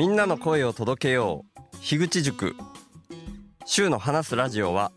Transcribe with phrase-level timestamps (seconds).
[0.00, 1.76] みんなの声を届けよう。
[1.82, 2.56] 樋口塾。
[3.66, 4.92] 週の話すラジオは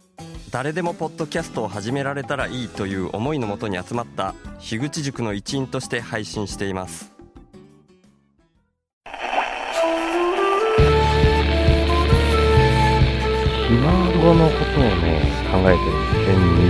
[0.50, 7.12] 誰でもポッドキャストを始められたらいいという思いのもとに集まった樋口塾の一員として配信しています。
[9.04, 9.10] ひ
[13.74, 16.14] 孫のことをね、考えてる。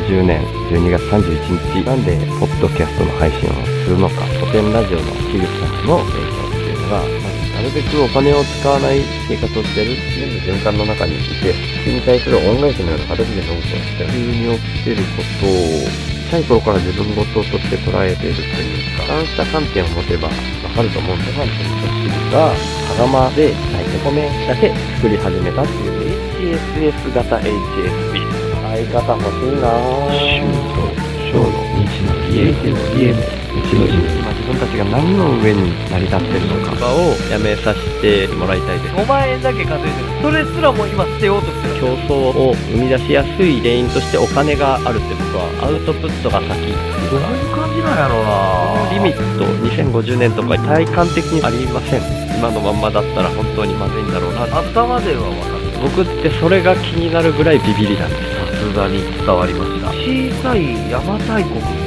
[0.09, 3.53] 2020年12月31日、なんで、ポッドキャストの配信を
[3.85, 7.22] するのか、古典ラジオの樋口さんの影響っていうのが、
[7.63, 20.33] るべくお金を使わない生活をしてる、全部循環の中にいて、それに対する恩返しのような形でノートをして、急に起きてることを、小さい頃から自分事として捉えているというか、そうした観点を持てばわ
[20.75, 28.43] かると思うんで、ファンというとが、羽釜で炊いて米だけ作り始めたっていう HSS 型 HSP。
[28.73, 30.17] 相方欲しいなぁ。
[30.17, 30.41] 週
[30.73, 30.81] と
[31.29, 31.45] 小の
[31.85, 33.21] 日の家の家の
[33.61, 36.73] 日の日今自分たちが何の上に成り立ってるのか。
[36.83, 38.95] をやめさせてもらいたいです。
[38.95, 41.79] 5万円だけ稼いでるそれすらも今捨てようとしてる。
[41.79, 42.13] 競争
[42.51, 46.49] を生み出しやすい原因としてお金があるって僕はアウトプットが先。
[46.49, 48.91] どういう感じなんやろうな。
[48.91, 52.01] リミット2050年とか体感的にありません。
[52.37, 54.43] 今のまんまだったら本当にまずいんだろうな。
[54.43, 55.63] 頭では分かる。
[55.95, 58.21] 僕ってそれが気になるぐらいビビりなんです。
[58.51, 59.87] さすがに伝わりました。
[59.87, 61.82] 小さい邪馬台国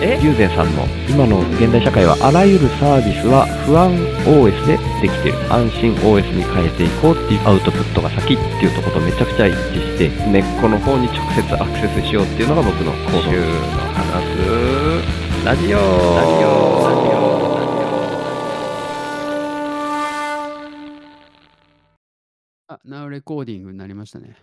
[0.00, 3.92] 友禅さんの今の現代社会はあらゆるサービスは不安
[4.24, 5.36] OS でできてる。
[5.52, 13.20] 安心 OS に変えていこうっていうアウトプットが先っていうところとめちゃくちゃ一致して根っこの方に直接アクセスしようっていうのが僕の行動。
[13.28, 13.44] 週の
[13.92, 14.24] 話。
[14.24, 15.76] すラジオ。
[15.76, 16.80] ラジオ。
[16.80, 17.20] ラジオ。
[22.68, 24.38] あ、ナウレコーディングになりましたね。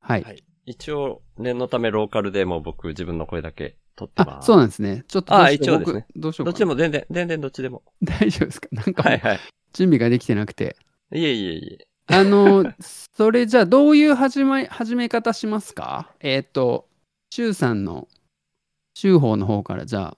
[0.00, 0.22] はい。
[0.22, 5.04] はい一応念のためローカルでも僕自分の声だけ撮ってまあ、すそうなんですね。
[5.08, 6.46] ちょっとどうしようあ一応ですね僕どうしよう。
[6.46, 8.68] どっちでも全然全然どっちでも大丈夫ですか？
[8.72, 9.40] なんかはいはい
[9.72, 10.76] 準備ができてなくて。
[11.12, 12.64] いえいえいえあの、
[13.14, 16.10] それじゃあどういう始め、始め方しますか？
[16.20, 16.88] えっ、と、
[17.30, 18.08] シュウさんの、
[18.94, 20.16] シュウ法の方からじゃ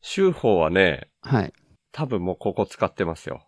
[0.00, 1.52] 週報はねあ、はい。
[1.92, 3.42] 多分もうここ使ってますよ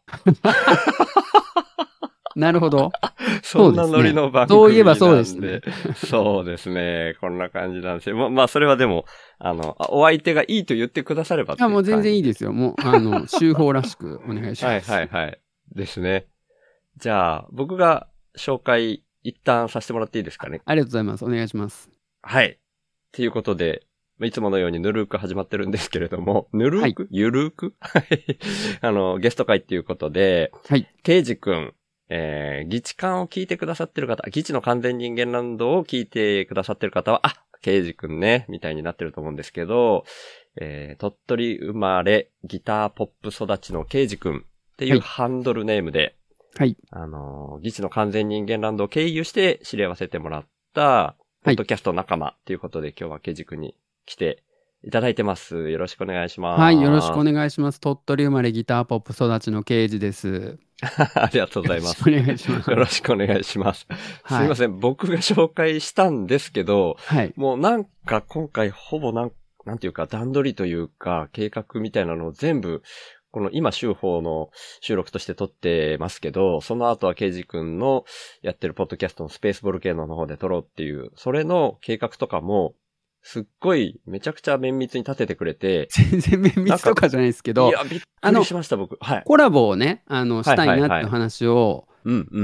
[2.37, 2.91] なるほど。
[3.43, 5.61] そんなノリの番組そういえばそうですね。
[5.95, 7.17] そうですね。
[7.21, 8.17] こんな感じなんですよ。
[8.17, 9.05] ま、まあ、それはでも、
[9.39, 12.23] あの、あお相手がいいと言ってくださればいあ、もう全然いいい。
[12.23, 12.53] ですよ。
[12.53, 14.91] もう、あの、シュウ法らしくお願いしはいます。
[14.91, 15.41] はいはい。
[15.75, 16.27] ですね。
[16.97, 20.61] じゃあ、僕が紹介一旦させてもらっていいですかね。
[20.65, 21.25] ありがとうございます。
[21.25, 21.91] お願いします。
[22.23, 22.47] はい。
[22.49, 22.57] っ
[23.12, 23.83] ていうことで、
[24.19, 27.75] まあいつものようにぬるーく始まってるんですけれども、 ぬるーく、ゆるーく？
[27.81, 28.05] はい。
[28.83, 30.87] あの、ゲスト会っていうことで、はい。
[31.03, 31.73] ケイジ君、
[32.10, 40.04] えー、議事館を聞いてくださってる方、議事の完全人間ランドを聞いてくださってる方は、あ、ケイジ君ね、みたいになってると思うんですけど、
[40.60, 46.16] えー、鳥取生まれ、ギターポップ育ちのケイジ君っていはいうハンドルネームで、
[46.56, 46.76] はい。
[46.91, 54.43] あのー、議事の完全人間ランドを経由して知り合わせてもらった、ポッドキャスト仲間っていうことで、今日はケイジ君に来て
[54.83, 55.69] いただいてます。
[55.69, 56.61] よろしくお願いします。
[56.61, 56.81] はい。
[56.81, 57.81] よろしくお願いします。
[57.81, 60.59] 鳥取生まれギターポップ育ちの刑事です。
[61.15, 62.11] ありがとうございます。
[62.11, 62.71] よろしくお願いします。
[62.71, 63.87] よろしくお願いします。
[64.23, 64.79] はいすいません。
[64.81, 67.33] 僕が紹介したんですけど、はい。
[67.37, 69.33] もうなんか今回ほぼなん、
[69.67, 72.83] なんていうか段取りというか計画みたいなのを全部、
[73.33, 78.05] この今週報の収録として撮ってますけど、その後はケイジ君の
[78.43, 82.75] やってるポッドキャストのスペースボルケーノの方で撮ろうっていう、それの計画とかも、
[83.22, 88.97] すっごいめちゃくちゃ綿密に立ててくれて、全然綿密とかじゃないですけど、いや、びっくりしました僕。
[89.00, 89.22] はい。
[89.25, 91.86] コラボをね、あの、したいなって話を。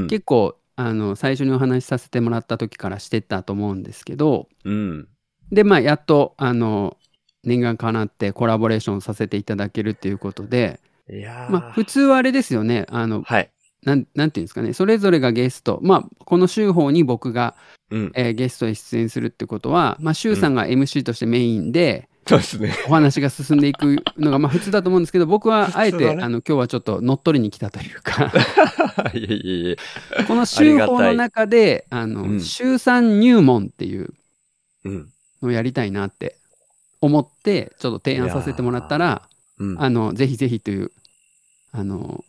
[0.09, 5.09] 結構、あの、最初にお話しさせてもらった時からしてたと思うんですけど、うん。
[5.51, 6.99] で、まあ、やっと、あの、
[7.45, 13.51] 念願かなってコラボレーションさせていただけるっていうことで、いやーまあ、普通はあれですよね、あの、はい。
[13.87, 17.55] なん、なんていうんですかね、それぞれがゲスト、まあ、この週報に僕が、
[17.91, 18.13] うん。
[18.17, 22.75] えーゲストに出演するってことは、まあ、週さんが MC としてメインで、そうですね。
[22.89, 28.33] お話が進んでいくのがまあ普通だと思うんですけど僕はあえて、ねあの今日はちょっと乗っ取りに来たというか
[29.15, 29.77] いえいえいえ。
[30.27, 34.13] この週報の中であの、うん週3入門っていう
[34.85, 35.09] うん。
[35.41, 36.35] のをやりたいなって
[37.01, 39.23] 思ってちょっと提案させてもらったら
[39.61, 39.81] うん。
[39.81, 40.91] あのぜひぜひという
[41.71, 42.25] あの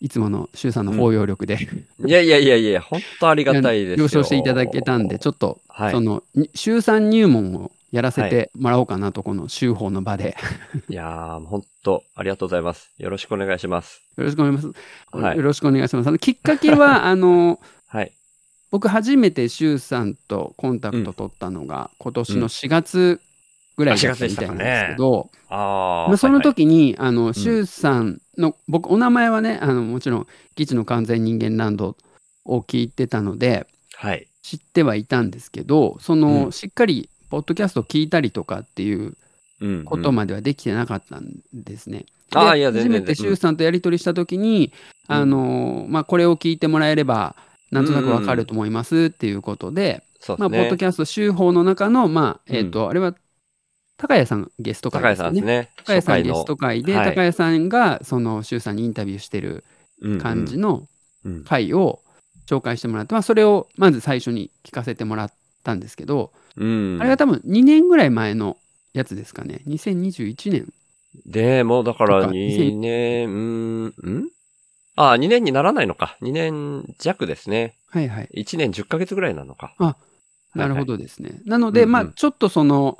[0.00, 1.68] いつもの週さんの包容力で、
[2.06, 4.04] いやいやいやいや、本当ありがたいですよ。
[4.06, 10.36] 了承していただけたんでちょっと、はいそのに週3入門をやらせてもらおうかなと、この週報の場で
[10.88, 12.92] いやー、本当ありがとうございます。
[12.98, 14.02] よろしくお願いします。
[14.16, 14.78] よろしくお願いします。
[15.22, 16.08] はいよろしくお願いします。
[16.08, 18.12] あのきっかけは あのはい。
[18.70, 23.20] 僕初めて周さんとコンタクト取ったのが今年の4月
[23.80, 26.08] ぐらいだったみたいなんですけど、ああ。
[26.08, 31.96] まあ、そのはいはい時に、あの、周さんの、僕、お名前はね、あの、もちろん、基地の完全人間ランド
[32.44, 34.26] を聞いてたので、はい。
[34.42, 39.14] 知ってはいたんですけど、その、うんしっかり、ポッドキャストを聞いたりとかっていう
[39.60, 42.06] うんことまではできてなかったんですね。
[42.34, 42.92] ああ、でいや、全然。
[42.92, 44.72] 初めて周さんとやり取りした時に、
[45.08, 47.34] うんあの、まあ、これを聞いてもらえれば、
[47.72, 50.58] なんとなくわかると思いますっていうことで、まあ、そうですね。
[50.58, 53.14] ポッドキャスト週報の中の、まあ、うんえっ、と、あれは、
[54.00, 55.30] 高谷さんゲスト会高ですよね。
[55.30, 55.70] 谷さんですね。
[55.76, 59.64] 高谷さんゲスト会で、はい高谷さんが、その、周さんにインタビューしてる
[60.20, 60.88] 感じの
[61.24, 62.00] うんうん回を
[62.48, 65.32] 紹介してもらって、まあ、それをまず最初に聞かせてもらっ
[65.62, 66.96] たんですけど、うん。
[66.98, 68.56] あれが多分2年ぐらい前の
[68.94, 69.60] やつですかね。
[69.66, 70.72] 2021年。
[71.26, 74.28] で、もうだからとか2年、うーん、ん
[74.96, 76.16] ああ、2年にならないのか。
[76.22, 77.76] 2年弱ですね。
[77.90, 78.30] はいはい。
[78.34, 79.74] 1年10ヶ月ぐらいなのか。
[80.54, 81.40] なるほどですね。
[81.44, 82.98] なので、うんうんまあ、ちょっとその、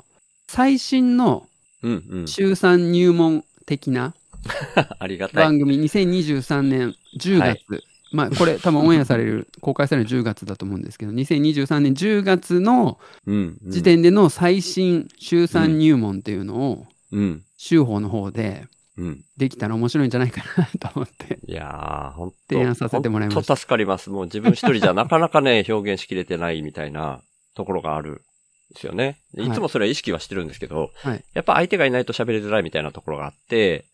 [0.51, 1.47] 最新の
[1.81, 2.27] うんうん。
[2.27, 4.13] 週3入門的な
[4.99, 5.43] ありがたい。
[5.45, 17.43] 番組、2023年10月、はいまあ、これ多分オンエアされる、 公開される10月だと思うんですけど、2023年10月のうんうん時点での最新週3入門っていうのを、うん。
[17.57, 19.23] 週報の方でうん。
[19.37, 21.39] できたら面白いんじゃないかなと思って。
[21.47, 22.35] いやー、ほんと。
[22.49, 24.09] 提案させてもらいました助かります。
[24.09, 27.21] もう自分一人じゃなかなかね、表現しきれてないみたいな
[27.55, 28.21] ところがあるん
[28.73, 29.19] ですよね。
[29.37, 31.23] いいつもそれは意識はしてるんですけど、はい。
[31.33, 33.85] やっぱ相手がいないと喋りづらいみたいなところがあって、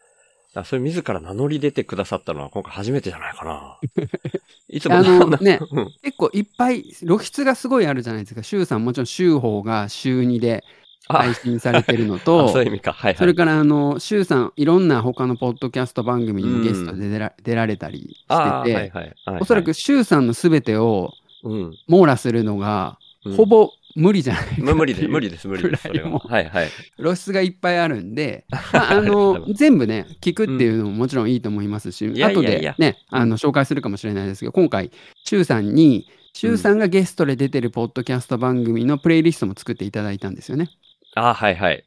[0.53, 3.79] だそれ自ら名乗り出てくださったのは今回初めてじゃないかな。
[4.69, 8.43] いつもあのね うん結構いっぱい露出がすごいあるじゃないですか。
[8.43, 10.63] 週さんもちろん週報が週2で
[11.07, 12.91] あ配信されてるの あと、そういう意味か。
[12.93, 13.17] はいはい。
[13.17, 21.13] それからあの、周さん、いろんな他のポッドキャスト番組にもゲストで出ら,、出られたりしてて、あーはいはいはいはいおそらく周さんのすべてを
[21.43, 25.87] うん、網羅するのが、うんほぼ無理じゃない無理です、無理です、無理です。
[25.87, 25.95] は。
[25.95, 26.69] いもはいはい。
[26.97, 34.91] 露出がいっぱいあるんで、 まあ、あの全部ね、聞くっていうのももちろんいいと思いますし、いやいやいや後でね、あの紹介するかもしれないですけど、今回、
[35.25, 40.69] 周さんに、周さんがゲストで出てるポッドキャスト番組のプレイリストも作っていただいたんですよね。
[41.15, 41.83] あーはいはい。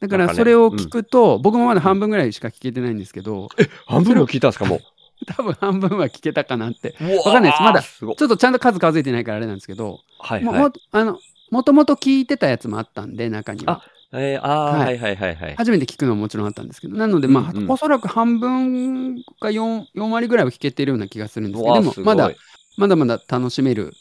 [0.00, 3.48] だからそれを聞くと、僕もまだ半分ぐらいしか聞けてないんですけど、
[3.86, 4.80] 半分も聞いたんですか、も
[5.24, 6.96] 多分半分は聞けたかなって。
[7.00, 7.16] う。
[7.18, 10.58] わかんないですまだちょっとちゃんと数数えてないからあれなんですけど、はいはい。
[10.58, 11.18] もあの
[11.50, 13.82] もともと聞いてたやつもあったんで、中には。
[14.16, 15.54] えー、あーははいいはいはいはい。
[15.56, 22.30] 初めて聞くのはもちろんあったんですけど、なので、まあ、うんうんおそらく半分か 4, 4割ぐらいは聞けてるような気がするんですけど、わでもまだ、
[22.76, 23.92] まだまだ楽しめる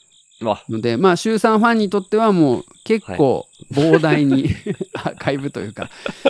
[0.42, 4.50] わので、まあ、週3ファンにとってはもう結構膨大に、
[4.94, 5.90] アーカイブというか、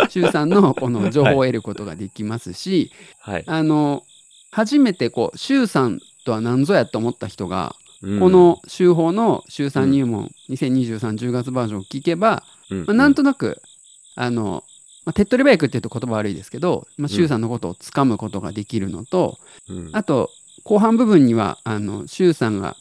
[0.09, 3.43] 週3のこの情報を得ることができますし、はい。
[3.47, 4.03] あの、
[4.51, 8.19] 初めてこう、週3とは何ぞやと思った人が、うん。
[8.19, 12.79] こ、の週報の週3入門2023-10月バージョンを聞けば、うん。
[12.85, 13.61] まあ、なんとなく、
[14.15, 14.63] あの、
[15.05, 19.37] まあ、手っ取り早くっていうと言葉悪いですけど、まあ、周さんのことをつかむことができるのと、
[19.69, 19.89] うん。
[19.93, 20.29] あと、
[20.63, 22.75] 後半部分には、あの、周さんが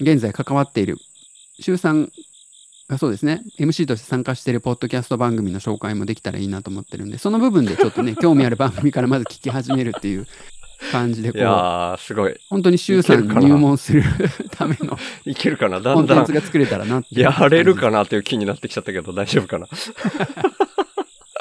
[0.00, 0.96] 現在関わっている、
[1.60, 2.10] 周さん
[2.90, 10.26] がそうですね、MC として参加しているポッドキャスト番組の紹介もできたらいいなと思ってるんで、その部分でちょっとね、 興味ある番組からまず聞き始めるっていう
[10.92, 12.34] 感じで、こいやすごい。
[12.48, 14.02] 本当に周さんに入門する
[14.50, 15.80] ためのいけるかな？
[15.80, 19.66] だコンんだんテンツが作れたらなやれるかなっていう気になってきちゃったけど、大丈夫かな？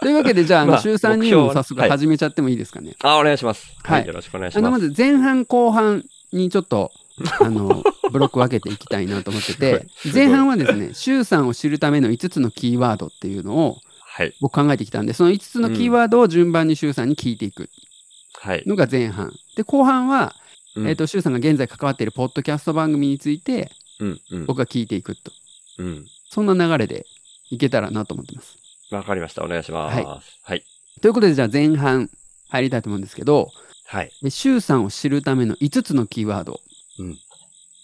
[0.02, 2.96] というわけで、じゃあ、あのまあ週3入門早速始めちゃってもいいですかね？
[3.04, 3.74] あ、お願いします。
[3.84, 4.08] ははいい。
[4.08, 4.78] よろしくお願いしあの、ま。
[4.78, 6.92] ますず前半後半にちょっと、
[7.42, 13.78] あの、ブロック分けていきたいなと思ってて、前半はですね、周さんを知るための5つのキーワードっていうのを
[14.12, 14.34] はい。
[14.42, 17.70] 僕考えてきたんで、その5つのキーワードを順番に周さんに聞いていくはい。
[18.66, 19.32] のが前半。
[19.56, 20.36] で、後半は、
[20.76, 24.46] うんえっ、と、周さんが現在関わっているポッドキャスト番組についてうん、うん。
[24.46, 25.32] 僕が聞いていくと。
[25.78, 26.06] うん。
[26.30, 27.06] そんな流れで
[27.50, 28.58] いけたらなと思ってます。
[28.92, 29.44] わかりました。
[29.44, 29.98] お願いします。
[29.98, 30.64] ははい。
[31.02, 32.10] ということで、じゃあ前半
[32.50, 33.50] 入りたいと思うんですけど、
[33.86, 34.12] はい。
[34.22, 36.60] で周さんを知るための5つのキーワード。
[37.00, 37.18] うん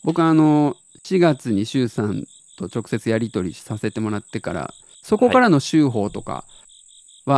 [0.04, 2.26] 僕あの4月に周さん
[2.58, 4.72] と直接やり取りさせてもらってから
[5.02, 6.46] そこからの週報とかは、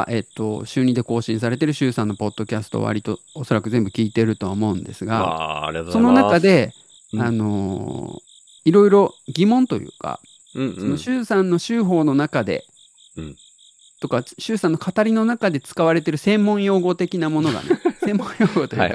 [0.09, 6.11] えっと週2で更新されてる周さんのポッドキャストを割とおそらく全部聞いてるとは思うんですあがその。
[6.11, 6.73] 中、で、
[7.13, 8.19] うんあのー
[8.65, 10.19] いろいろ疑問というか、
[10.53, 10.97] うんうんその。
[10.97, 12.65] 周さんの週報の中で、
[13.15, 13.35] うん
[13.99, 17.69] とか周さんの語りの中で使われてる専門用語的なものがね
[18.05, 18.93] 専門用語というか、はい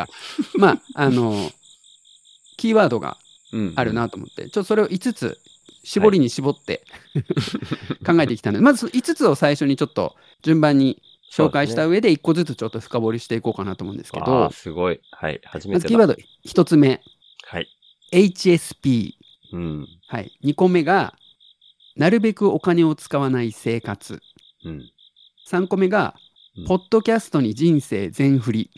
[0.59, 1.53] まああのー
[2.59, 3.17] キーワードが
[3.53, 3.93] うんある。
[3.95, 5.39] なと思って、ちょっとそれを5つ
[5.85, 6.85] 絞りに絞って、
[8.07, 15.01] 考えてきたのでまずその5つを最初にちょっと順番に紹介した上で1個ずつちょっと深掘りしていこうかなと思うんですけあどあ、すごい。
[15.11, 15.41] はい。
[15.45, 15.79] 初めてだ。
[15.79, 16.15] まずキーワード
[16.47, 17.01] 1つ目
[17.45, 17.69] はい。
[18.13, 19.13] HSP、
[19.53, 19.87] うん。
[20.09, 21.15] はい、2個目が
[21.97, 24.21] なるべくお金を使わない生活
[24.65, 24.83] うん。
[25.49, 26.15] 3個目が
[26.57, 28.71] うん、ポッドキャストに人生全振り。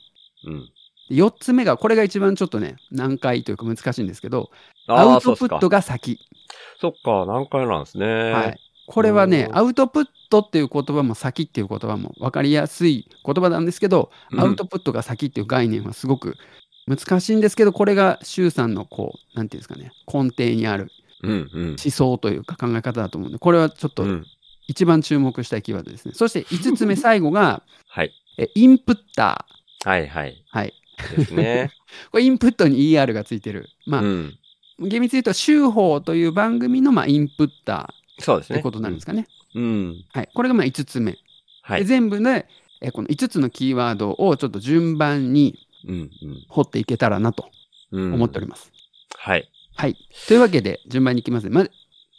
[0.47, 0.71] うん。
[1.11, 4.51] 4つ目が、これが一番ちょっとね、難解というか難しいんですけど、
[4.87, 5.69] アウトプット。
[5.69, 6.19] が先。
[6.81, 8.33] そっか、何回なんですね。
[8.33, 8.61] はい。
[8.87, 16.37] これはねう、んアウトプットっていう言葉も先っていう言葉も分かりやすい言葉なんですけど、うんアウトプットが先っていう概念はすごく
[16.87, 20.91] 難しいんですけど、これが周さんのこう、なんていうんですかね、根底にある。
[21.23, 24.27] 思想というか考え方だと思うんで、これはちょっとうん。
[24.67, 26.15] 一番注目したいキーワードですね。
[26.15, 28.13] そして5つ目、最後が、 はい。
[28.39, 29.47] えインプッタ
[29.85, 30.31] はいはい。
[30.31, 30.59] ー。
[30.59, 30.73] はい。
[31.17, 31.71] ですね。
[32.11, 33.69] これインプットに ER がついてる。
[33.87, 34.39] まあ、うん。
[34.79, 38.57] 厳密に言うと、週報という番組のまあインプッタそうですね。
[38.57, 39.27] ーってことになるんですかね。
[39.55, 40.05] うん。
[40.13, 40.29] はい。
[40.35, 41.13] これがまあ5つ目。
[41.13, 41.19] で
[41.63, 41.85] はい。
[41.85, 42.47] 全部で、
[42.81, 46.11] えこの5つのキーワードをちょっと順番にうんうん。
[46.49, 47.49] 掘っていけたらなと
[47.93, 48.15] うん。
[48.15, 48.73] 思っております。
[49.17, 49.49] はい。
[49.77, 49.97] はい。
[50.29, 51.51] というわけで、順番にいきますね。
[51.51, 51.71] まず、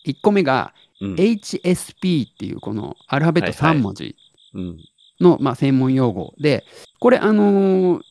[0.05, 1.15] 1個目が、うん。
[1.15, 4.15] HSP っていうこのアルファベットはいはい3文字
[4.53, 4.77] うん。
[5.19, 6.63] の、まあ、専門用語で、
[6.99, 8.01] これ、あのー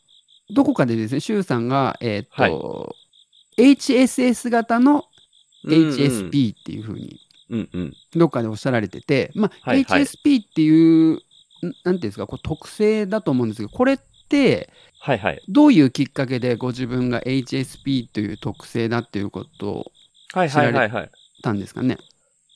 [0.50, 2.94] どこかでですね、周さんが、えーっと、
[3.56, 5.04] HSS 型の
[5.66, 7.20] HSP っていうふうに。
[8.16, 11.20] どっかでおっしゃられてて、まあ、はいはい HSP っていう、ん
[11.62, 14.70] なんていうんですか、こう特性だと思うんですけど、これって、
[15.00, 15.42] はいはい。
[15.48, 19.92] どういうきっかけでご自分が HSP という特性だっていうことを
[20.32, 21.10] はいはいはいはい。
[21.42, 21.98] たんですかね？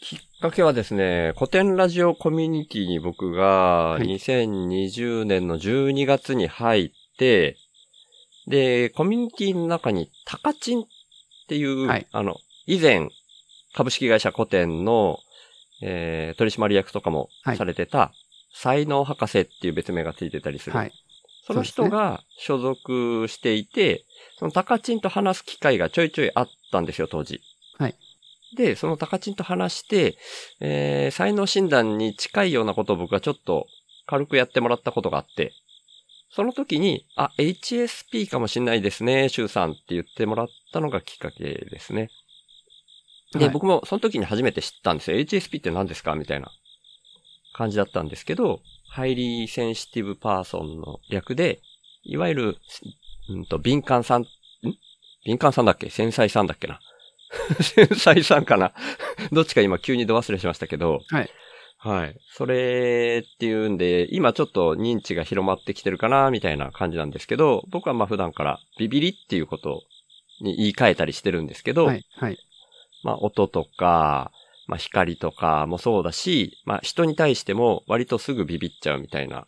[0.00, 7.56] きっかけはですね、古典ラジオコミュニティに僕がい2020年の12月に入って、
[8.48, 10.84] で、コミュニティの中にタカチンっ
[11.48, 12.36] ていう、はいあの、
[12.66, 13.08] 以前、
[13.74, 15.18] 株式会社古典の、
[15.82, 18.12] えー取締役とかもはいされてた、
[18.52, 20.76] 才能博士っていう別名がついてたりする。
[20.76, 20.92] はい。
[21.46, 24.04] その人が所属していて、
[24.38, 27.40] そのタカチンと話す機会がちょいちょいあったんですよ、当時。
[27.78, 27.94] はい。
[28.56, 30.16] で、そのタカチンと話して、
[30.60, 33.66] えー、才能診断に近いようなことを僕がちょっと
[34.06, 35.52] 軽くやってもらったことがあって、
[36.30, 42.10] その時に、あ、HSP かもしんないですね、シュウさんって言ってもらったのがきっかけですね。
[43.32, 45.16] で、はい僕もその時に初めて知ったんですよ。
[45.18, 46.50] HSP って何ですかみたいな
[47.54, 51.60] 感じだったんですけど、 Highly Sensitive Person の略で、
[52.04, 52.56] いわゆる、
[53.30, 54.26] うんと、敏感さん、ん？
[55.26, 55.90] 敏感さんだっけ？
[55.90, 56.80] 繊細さんだっけな？
[57.60, 58.72] 繊細さんかな？
[59.32, 61.00] どっちか今急に度忘れしましたけど。
[61.08, 61.30] はい。
[61.78, 62.20] はい。
[62.32, 69.82] それっていうんで、今ちょっと認知が広まってきてるかな、みたいな感じなんですけど、僕はまあ普段からビビリっていうこと
[70.40, 72.04] に言い換えたりしてるんですけど、はい。
[72.16, 72.38] はい。
[73.04, 74.32] まあ音とか、
[74.66, 79.46] まあ光とかもそうだし、まあ人に対しても割とすぐビビっちゃうみたいな、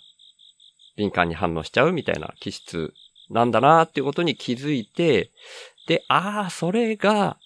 [0.97, 2.93] 敏感に反応しちゃうみたいな気質
[3.29, 5.31] なんだなっていうことに気づいて、
[5.89, 7.39] で、ああ、それが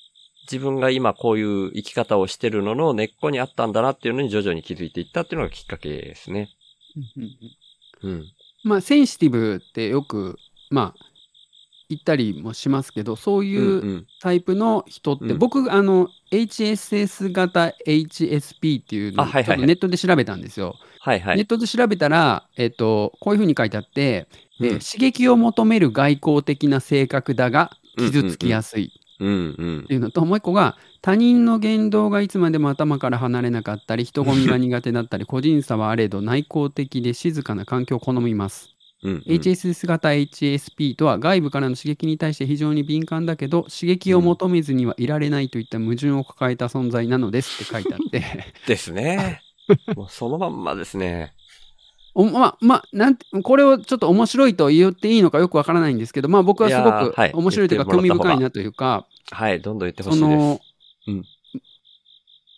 [0.50, 6.50] 自分が今こういう生き方をしてるのの根っこにあったんだなっていうのに徐々に気づいていったっていうのがきっかけですね。
[6.96, 7.30] うんうん
[8.02, 8.24] うんうん。
[8.64, 10.38] まあ、センシティブってよく、
[10.70, 11.04] まあ、
[11.88, 20.76] 言ったりもしますけど、そういうんううんタイプの人って、うん僕、あの、HSS 型 HSP っていうのをネットで調べたんですよ。
[21.00, 21.36] はいはい。
[21.36, 24.26] ネットで調べたら、えっと、こういうふうに書いてあって、
[24.60, 29.86] えーうん刺激を求める外交的な性格だが、傷つきやすいうんうんっ。
[29.86, 38.74] ていうのと、もう一個が、他人の言動がいつまでも頭から離れなかったり、人混みが苦手だったり、個人差はあれど内向的で静かな環境を好みます。
[39.02, 39.22] うんうん。
[39.26, 49.42] HSS 型 HSP とは外部からの刺激に対して非常に敏感だけど刺激を求めずにはいられないといった矛盾を抱えた存在なのですって書いてあってですね。
[49.94, 51.34] もうそのまんまですね。
[52.14, 60.28] おまあまあなんてこれをちょっと面白いと言っていいのかよくわからないんですけどまあ僕はすごく面白いというか興味深いなというかはい、どんどん言ってほしいです。
[60.28, 60.60] その、
[61.08, 61.24] うん。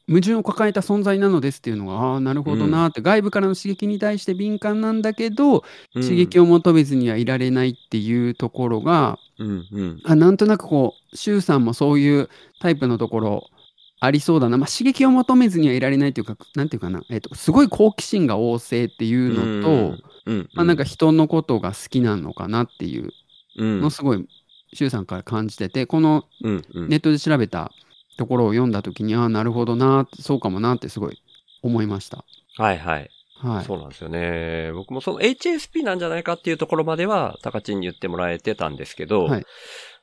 [0.09, 6.03] 矛盾を抱えた存在なのですっていうのがああなるほどなって、外部からの刺激に対して敏感なんだけど、うん。
[6.03, 10.01] 刺激を求めずにはいられないっていうところがうんうん。
[10.05, 12.29] あなんとなくこう、周さんもそういう
[12.61, 13.51] タイプのところ
[13.99, 14.59] ありそうだな。
[14.59, 20.51] まあ、刺激を求めずにはいられないというか、なんていうかな、えっと、すごい好奇心が旺盛っていうのと、うん、うん。
[20.55, 23.11] まあ、なんか人のことが好きなのかなっていう
[23.59, 24.29] うん、のをすごい、
[24.75, 26.25] 周さんから感じてて、この。
[26.43, 27.73] ネットで調べた
[28.19, 31.23] ところを読んだときに、ああ、なるほどな、そうかもなってすごい
[31.63, 32.25] 思いました。
[32.59, 33.11] はいはい。
[33.39, 33.65] はい。
[33.65, 34.73] そうなんですよね。
[34.73, 39.45] 僕もその HSP なんじゃないかっていうところまでは、高知に言ってもらえてたんですけど、はい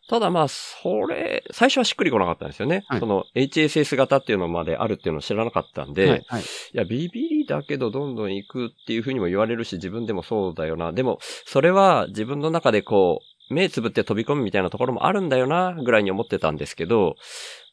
[0.10, 2.84] ただまあ、それ、最初はしっくりこなかったんですよね。
[2.88, 6.26] はいその HSS 型っていうのまであるっていうのを知らなかったんで、はい。
[6.28, 6.42] はい。
[6.42, 10.92] いや、ビビリだけどどんどん行くっていうふうにも言われるし、自分でもそうだよな。
[10.92, 17.16] でも、それは自分の中でこう、目つぶって飛び込むみたいなところもあるんだよな、ぐらいに思ってたんですけど、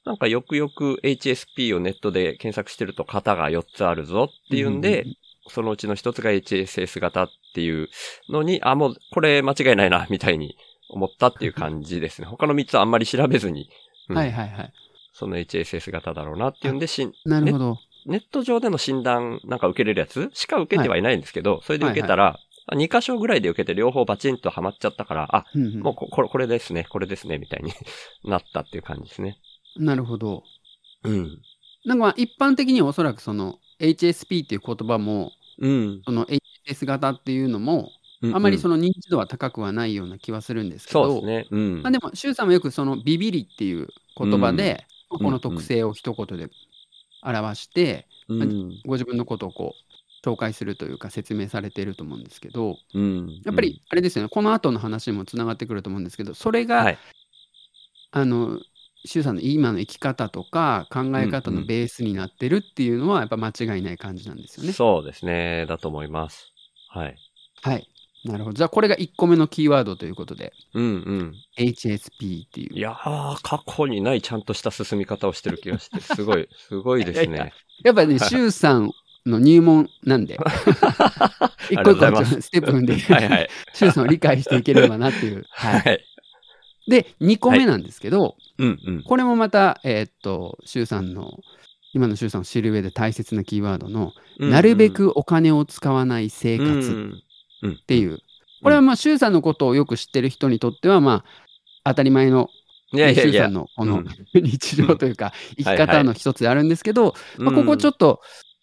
[0.05, 5.05] なんかよくよく HSP をネットで検索してると型が4つあるぞっていうんで、
[5.49, 7.89] そのうちの一つが HSS 型っていう
[8.29, 10.57] のに、あ、もうこれ間違いないな、みたいに
[10.91, 12.27] 思ったっていう感じですね。
[12.31, 13.71] 他の3つはあんまり調べずに、
[14.09, 14.73] うんはいはいはい。
[15.13, 17.79] その HSS 型だろうなっていうんで、しんなるほど。
[18.07, 20.31] ネット上での診断なんか受けれるやつ？
[20.33, 22.39] しか受けてはいないんですけど、それで受けたら、
[22.73, 27.73] 2箇所ぐらいで受けて両方バチンとハマっちゃったから、あ、うんうんもうここれこれですね、これですね、みたいに
[28.25, 29.39] なったっていう感じですね。
[29.77, 30.45] なるほど。
[31.05, 31.39] うん。
[31.85, 36.03] なんかまあ一般的にはおそらくその HSP っていう言葉も、うん。
[36.05, 37.91] その HS 型っていうのも、
[38.35, 41.59] あまりその認知度は高くはないような気はするんですけど、そうですね。
[41.59, 41.83] うん。
[41.83, 46.51] まあ、でも、周さんもよくそのビビリっていう言葉で、うんこの特性を一言で
[47.23, 48.81] 表して、うん。
[48.87, 53.41] ご自分のことをこう紹介するというか説明されていると思うんですけど、うん。
[53.45, 56.99] やっぱりあれですよね、この後の話にもつながってくると思うんですけど、それうん、が、はい。
[58.13, 58.61] あの、
[59.05, 64.73] 周さんの今の生き方とか考え方のベースになってるっていうのは、やっぱ間違いない感じなんですよね。
[64.73, 65.67] そうですね。
[65.67, 66.53] だと思います。
[66.89, 67.17] はい。
[67.63, 67.89] はい。
[68.25, 68.55] なるほど。
[68.55, 71.35] じゃあ、これが1個目のキーワードということで、うんうん。
[71.57, 72.77] HSP っていう。
[72.77, 77.53] いやー、過去にないちゃんとした進み方をしてる気がして、 すごい、すごいですいやいやね。
[77.83, 78.91] やっぱね、周さん
[79.25, 80.37] の入門なんで、
[81.71, 83.49] 一個一個ステップ踏んで、 はいはい。
[83.73, 85.47] 周さんを理解していければなっていう。
[85.51, 85.79] は。
[85.79, 86.07] はい
[86.87, 86.91] い。
[86.91, 89.03] で、2個目なんですけど、うんうん。
[89.03, 91.39] これもまた、えーっと、周さんの、
[91.95, 97.30] 今の周さんを知る上で大切なキーワードの、なるべくお金を使わない生活っ
[97.67, 98.19] っていう。
[98.63, 101.25] これはまあ、周さんのことをよく知ってる人にとっては、まあ、
[101.85, 102.51] 当たり前の、
[102.93, 103.53] 周さん。
[103.53, 104.07] のこのうん。
[104.35, 108.21] 日常というか、生き方の一つであるんですけど、まあ、ここちょっっと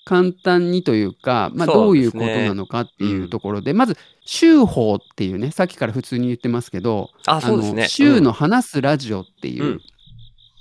[0.07, 7.81] 簡単にというか、まあ、どういうことなのかっていうところで、まず、週報っていうね、さっきから普通に言ってますけど、と、あ、そうですね。
[7.83, 9.81] の週の話すラジオっていう、うん。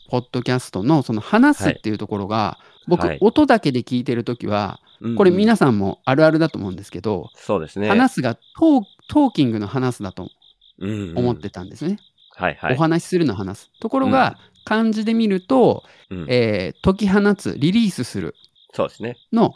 [0.09, 3.19] ポッドキャストのその話すっていうところが、僕、はい。
[3.21, 4.86] 音だけで聞いてるときは、うん、
[5.17, 7.89] これうん皆さんもあるあるだと思うんですけど、そうですね。
[7.89, 10.31] 話すがトートーキングの話すだと
[10.79, 11.99] うんうん思ってたんですね。
[12.35, 12.75] はいはい。
[12.75, 13.71] お話しするの話す。
[13.81, 18.35] ところが、漢字で見ると、うんえー解き放つ、リリースする
[18.73, 19.17] そうですね。
[19.33, 19.55] の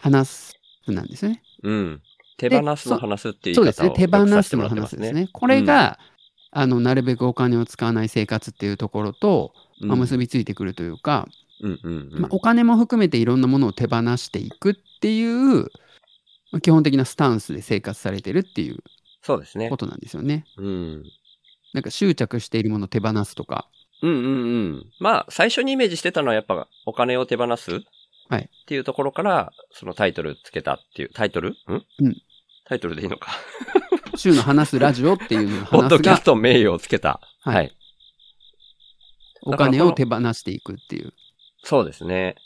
[0.00, 0.54] 話す
[0.88, 1.42] なんですよね。
[1.62, 2.02] うん。
[2.36, 4.06] 手放すの話すっていう言い方をそうですね。
[4.06, 5.28] 手放すのもらってます話ですね。
[5.32, 5.98] これが、
[6.50, 11.26] あの、なるべくお金を使わない生活っていうところと、うんまあ、結びついてくるというか、
[11.60, 15.62] うんうんうんまあ、お金も含めていろんなものを手放していくっていう、
[16.52, 18.78] まあ基本的なスタンスで生活されてるっていう
[19.22, 19.76] そうですねこ。
[19.76, 20.44] となんですよね。
[20.56, 21.04] うん。
[21.74, 23.68] なんか執着しているものを手放すとか。
[24.02, 24.28] うんうんう
[24.78, 24.86] ん。
[25.00, 27.82] まあ、最初にイメージしてたのはやっぱお金を手放す
[28.30, 31.50] はいっていうところから、そのタイトルつけたっていう、タイトル？
[31.50, 31.56] ん？
[31.70, 32.16] うん
[32.64, 33.32] タイトルでいいのか。
[34.16, 37.20] 週の話すラジオっていうのをポッ話すがドキャス、ト名誉をつけた。
[37.40, 37.76] はいはい。
[39.42, 41.12] お金を手放していくっていう。
[41.62, 42.36] そうですね。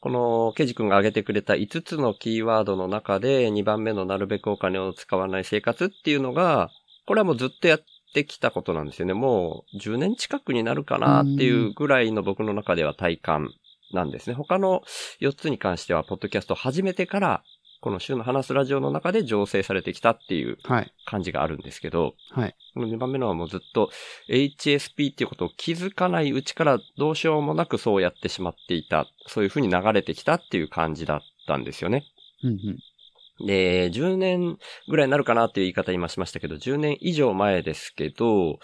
[0.00, 6.70] この、ケジ君が挙げてくれた5つのキーワードの中で、2番目のなるべくお金を使わない生活っていうのが、
[7.06, 7.80] これはもうずっとやっ
[8.12, 9.14] てきたことなんですよね。
[9.14, 13.50] もう10年近くになるかなっていうぐらいの僕の中では体感
[13.92, 14.34] なんですね。
[14.34, 14.82] 他の
[15.20, 17.42] 4つに関しては、ポッドキャストを始めてから、
[17.82, 20.92] この週の話すラジオの中で醸成されてきたっていうはい。
[21.04, 22.54] 感じがあるんですけど、はい。
[22.74, 23.90] この2番目のはもうずっと
[24.30, 29.08] HSP っていうことを気づかないうちからどうしようもなくそうやってしまっていた。
[29.26, 32.04] そういう風に流れてきたっていう感じだったんですよね。
[32.44, 33.46] うんうん。
[33.48, 38.60] で、10年ぐらいになるかなっていう言い方今しましたけど、10年以上前ですけど、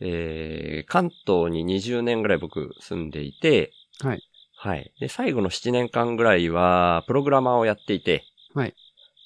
[0.00, 4.22] えー、関東に20年ぐらい僕住んでいて、はい。
[4.56, 4.94] はい。
[4.98, 8.24] で、最後の7年間ぐらいは、プログラマーをやっていて、
[8.54, 8.74] はい。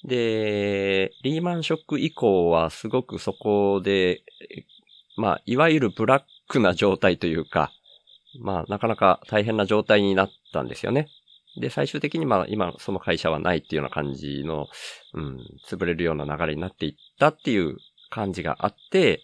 [0.03, 4.23] で、リーマンショック以降はすごくそこで、
[5.17, 7.71] まあ、いわゆるブラックな状態というか、
[8.41, 11.07] まあ、なかなか大変な状態になったんですよね。
[11.59, 14.67] で、最終的にまあ、今その会社はないっていうような感じの、
[15.13, 17.77] うん、潰れるような流れになっていったっていう
[18.09, 19.21] 感じがあって、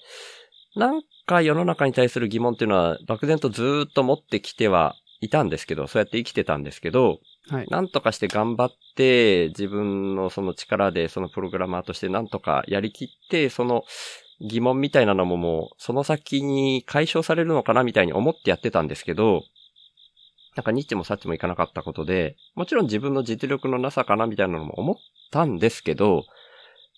[0.76, 7.68] なんか世の中に対する疑問っていうのは漠然とずっと持ってきてはいたんですけど、そうやって生きてたんですけど、はい。
[7.70, 13.84] なんとかして頑張って、自分のその力でそのプログラマーとしてなんとかやりきって、その
[14.42, 19.44] 疑問みたいなのももう、その先に解消されるのかなみたいに思ってやってたんですけど、
[20.56, 24.96] なんかニッチもサッチもいかなかったことで、もちろん自分の実力のなさかなみたいなのも思っ
[25.32, 26.26] たんですけど、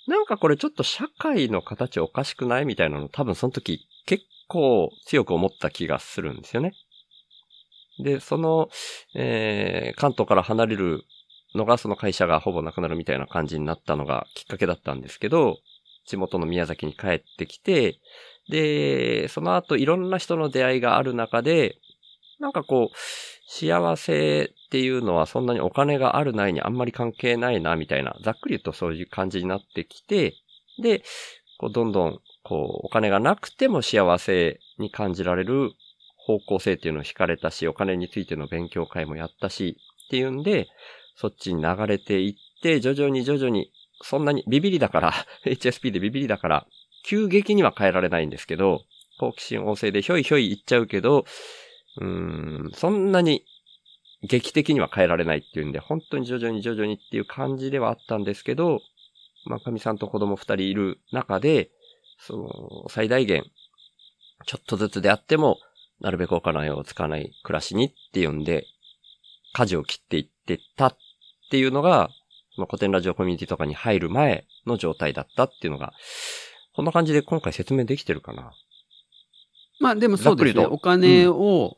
[0.08, 6.74] なんかこれちょっと社会の形おかしくないみたいなの多分その時結構強く思った気がするんですよね。
[8.00, 8.70] で、その、
[9.16, 11.04] えー、関東から離れる
[11.56, 15.58] のがその会社がほぼなくなるみたいな感じになったのがきっかけだったんですけど、
[16.06, 18.00] 地元の宮崎に帰ってきて、
[18.50, 21.78] で、その後いろんな人の出会いがある中で、
[22.40, 22.98] なんかこう、
[23.50, 30.36] 幸せっていうのはそんなにお金があるないにあんまり関係ないな、みたいな、ざっくり言うとそういう感じになってきて、
[30.82, 31.04] で、
[31.58, 35.72] こうどんどん、こう、お金がなくても幸せに感じられる
[36.28, 40.68] 方向性っていうのを惹かれたし、お金についての勉強会もやったし、っていうんで、
[41.16, 45.14] そっちに流れていって、徐々に徐々に、そんなにビビリだから、
[45.48, 46.68] HSP でビビリだから、
[47.06, 48.82] 急激には変えられないんですけど、
[49.20, 51.24] 好奇心旺盛でひょいひょい言っちゃうけど、
[52.00, 52.06] うー
[52.68, 53.46] ん、そんなに
[54.22, 58.82] 劇的には変えられないっていうんで、本当に徐々に徐々にっていう感じではあったんですけど、
[59.46, 61.70] まあ、かみさんと子供二人いる中で、
[62.20, 63.44] その、最大限、
[64.46, 65.58] ちょっとずつであっても、
[66.02, 68.66] なるべくお金を使わない暮らしにっていうんで、
[69.54, 70.98] 舵を切っていってたっ
[71.50, 72.10] ていうのが、
[72.56, 75.94] その古典ラジオコミュニティとかに入る前の状態だったっていうのが、
[76.76, 78.52] こんな感じで今回説明できてるかな。
[79.80, 80.66] まあでもそうですね。
[80.66, 81.78] お金を、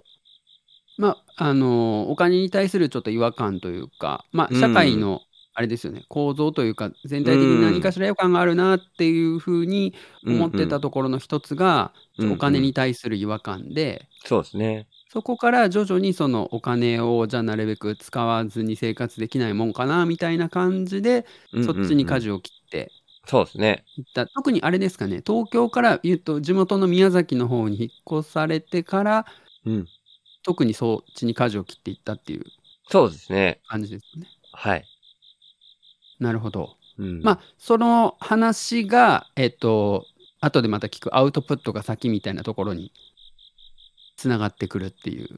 [0.97, 5.21] まあ、あの、お金に対するちょっと違和感というか、まあ、うん社会の、
[5.59, 9.93] あれですよね、構造というか、全体的に何かしら違和感があるなっていうふうに
[10.25, 14.87] 思ってたところの一つが、うんうんお金に対する違和感で、そうですね。
[15.09, 21.25] そこから徐々にそのお金をじゃあなるべく使わずに生活できないもんかなみたいな感じで、
[21.65, 22.35] そっちに舵を。
[22.35, 22.91] を切って
[23.25, 23.85] そうですね。
[23.97, 24.27] いった。
[24.27, 29.25] 特にあれですかね、東京から言うと地元の宮崎の方に引っ越されてから、
[29.65, 29.87] うん。
[30.43, 32.45] 特にそっちに舵を切っていったっていう
[32.89, 33.61] そうですね。
[33.67, 34.27] 感じですね。
[34.51, 34.85] はい。
[36.19, 36.75] なるほど。
[36.97, 40.05] うん、まあ、その話が、えっと、
[40.41, 42.91] 後でまた聞くアウトプットが先みたいなところに
[44.17, 45.37] つながってくるっていう。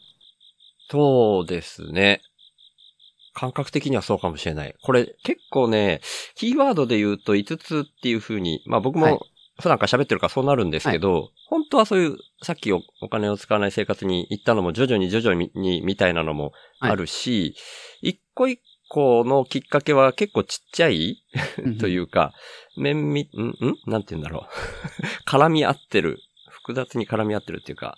[0.90, 2.22] そうですね。
[3.34, 4.76] 感覚的にはそうかもしれない。
[4.84, 6.02] これ結構ね、
[6.36, 9.26] キーワードで言うと5つっていう風に、まあ僕はいも
[9.62, 17.56] 普段から喋ってるからそうなるんですけど、本当はそういう、さっきおお金を使わない生活に行ったのも徐々に徐々にみみたいなのもあるし、
[18.02, 18.60] 一個一
[18.92, 21.24] 個のきっかけは結構ちっちゃい？
[21.80, 22.34] というか、
[22.78, 23.40] 面み、ん？
[23.48, 23.56] ん？
[23.88, 24.50] なんて言うんだろう。
[25.26, 26.20] 絡み合ってる。
[26.50, 27.98] 複雑に絡み合ってるっていうか、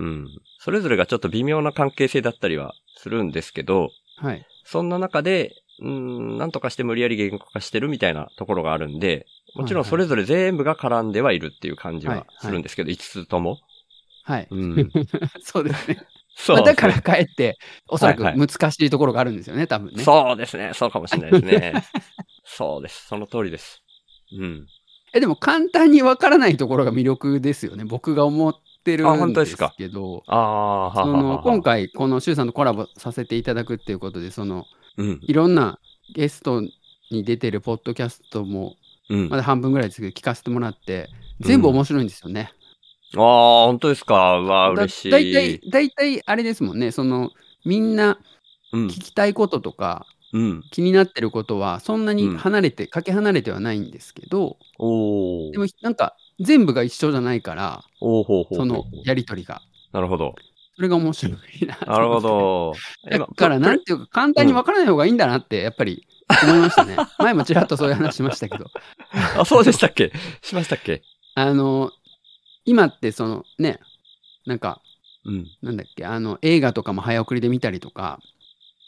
[0.00, 0.28] うん。
[0.58, 4.44] それぞれがちょっと微妙な関係性だったりはするんですけど、はい。
[4.64, 13.58] そんな中で、うん、なんとかして無理やり言語化してるみたいなところがあるんで、もちろんそれぞれ全部が絡んではいるっていう感じはするんですけど、5つとも。
[14.24, 14.48] はい。
[14.50, 14.90] うん。
[15.40, 15.98] そうですね。
[16.46, 20.02] だからかえって、 おそらくはいは難しいところがあるんですよね、多分ね。
[20.02, 20.72] そうですね。
[20.74, 21.84] そうかもしれないですね。
[22.44, 23.06] そうです。
[23.06, 23.82] その通りです。
[24.32, 24.66] うん。
[25.12, 27.84] えでも簡単にわからないところが魅力ですよね。
[27.84, 35.20] 僕が思ってるんで当ですけど、ああ、はそはははの今、回このシュウさんとコラボさせていただくっていうことで、そのうん。
[35.22, 35.78] いろんな
[36.14, 36.62] ゲスト
[37.10, 38.76] に出てるポッドキャストも
[39.08, 39.28] うん。
[39.28, 41.08] まだ半分ぐらいですけど聞かせてもらって、
[41.40, 42.52] 全部面白いんですよね。
[43.16, 44.38] ああ、本当ですか？
[44.38, 45.10] うわあ、だ嬉しい。
[45.10, 47.30] だいたい、だいたいあれですもんね、その
[47.64, 48.18] みんな
[48.72, 49.00] うん聞。
[49.00, 50.62] きたいこととか、うん。
[50.70, 59.62] 気になってることはそんなにうん離れて、かけ離れてはないんですけど、おーでもなんか全部が一緒じゃないから、おーほうほうほうそのやりとりが。
[59.92, 60.34] なるほど。
[60.76, 62.20] それが面白いなとなるほ。
[62.20, 62.72] ど。
[63.10, 66.06] だから、なんていうか、簡単に分からない方がいいんだなって、やっぱり
[66.44, 66.96] 思いましたね。
[67.18, 68.66] 前もちらっとそういう話しましたけど。
[69.40, 70.12] あ、そうでしたっけ？
[70.42, 71.02] しましたっけ？
[71.34, 71.90] あの、
[72.68, 73.80] 今って、そのね、
[74.46, 74.82] なんか、
[75.24, 75.46] うん。
[75.62, 78.20] なんだっけ、あの、映画とかも早送りで見たりとか、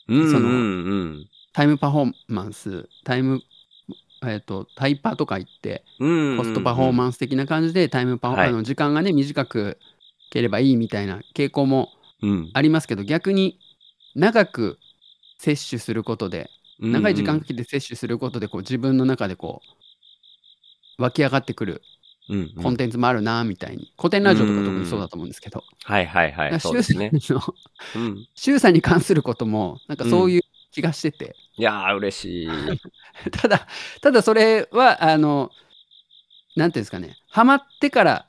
[0.06, 0.30] うん。
[0.30, 1.24] その。
[1.54, 3.40] タイムパフォーマンス、タイム、
[4.26, 6.36] えっ、と、タイパとか言って、うん。
[6.36, 9.78] コストパフォーマンス的な感じで、タイムパフォはいあの時間がね、短く
[10.30, 11.88] ければいいみたいな傾向も
[12.22, 12.50] うん。
[12.52, 13.58] ありますけど、逆に
[14.14, 14.78] 長く
[15.38, 16.92] 摂取することで、うん。
[16.92, 19.62] 長い時間かけて摂取することで、こう自分の中でこ
[20.98, 21.82] う、湧き上がってくる
[22.30, 22.40] うん。
[22.56, 23.92] うんコンテンツもあるな、みたいに。
[23.98, 25.64] 古典ラジオとか特にそうだと思うんですけど。
[25.84, 26.60] はいはいはい。
[26.60, 27.10] そうですね。
[27.18, 31.36] シュウさんに関することも、なんかそういう気がしてて。
[31.56, 32.48] いやー、嬉しい。
[33.32, 33.66] ただ、
[34.00, 35.50] ただそれは、あの、
[36.56, 38.26] なんていうんですかね、ハマってから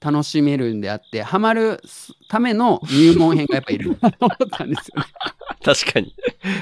[0.00, 1.80] 楽しめるんであって、ハマる
[2.28, 5.06] ための入門編がやっぱいるなと思ったんですよね。
[5.64, 6.14] 確かに。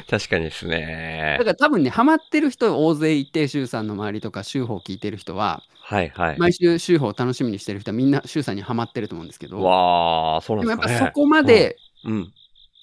[0.08, 1.44] 確かにですねだ。
[1.44, 6.38] から多分ね、ハマってる人大勢いて、シュウさんの周りとか、シュウホを聞いてる人は、はいはい。
[6.38, 10.94] 毎週シュウホを楽しみにしてる人はみんなシュウさんにハマってると思うんですけど、わー、そうなでもんですかね。
[10.94, 12.32] やっぱそこまでうん。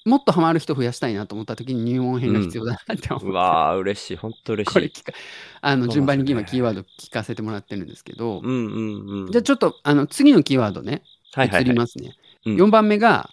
[0.06, 4.16] もっとハマる人増やしたいなと思った時に入門編が必要だなって思って、うわー、嬉しい。
[4.16, 4.74] 本当嬉しい。
[4.74, 5.12] これ聞か
[5.60, 9.32] あのそう順番になんですね今キーワード聞かせてもらってるんですけど、うんうんうん。
[9.32, 11.02] じゃあちょっとあの次のキーワードね、
[11.36, 11.64] 移はいはいはい。
[11.64, 12.12] りますね。
[12.46, 13.30] うん4番目が、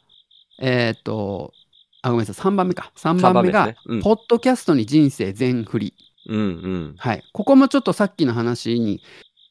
[0.60, 1.54] えーっと、
[2.02, 2.92] あ、ごめんなさい、3番目か。
[2.96, 5.94] 3番目が、三ですねうんポッドキャストに人生全振り。
[6.28, 6.96] うんうん。
[6.98, 7.24] はい。
[7.34, 9.02] ここもちょっとさっきの話に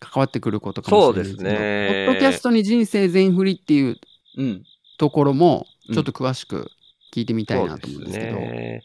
[0.01, 4.01] 関わってくることかもしれないですけど、そうですねポッドキャストに人生全振りっていう
[4.37, 4.65] うん。
[4.99, 6.71] ところも、うんちょっと詳しく
[7.13, 8.37] 聞いてみたいなと思うんでですすけど。
[8.37, 8.83] ね。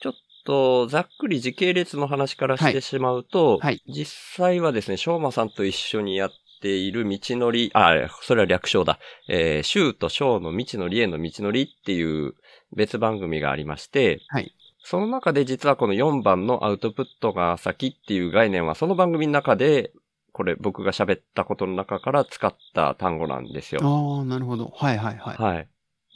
[0.00, 0.12] ちょっ
[0.46, 6.30] と、ざっくり時系列の話からしてしまうと、はい実際はですね、翔馬さんと一緒にやっ
[6.62, 8.98] ている道のり、あ、それは略称だ。
[9.28, 12.32] えー、シューとショーの未知のりへの道のりっていう
[12.74, 14.54] 別番組がありまして、はい。
[14.82, 19.92] その中で実はこの4番のアウトプットが先っていう概念はその番組の中で、
[20.32, 23.80] これ僕が喋ったことの中から使った単語なんですよ。
[23.82, 24.72] ああ、なるほど。
[24.74, 25.36] はいはいはい。
[25.36, 25.68] はい。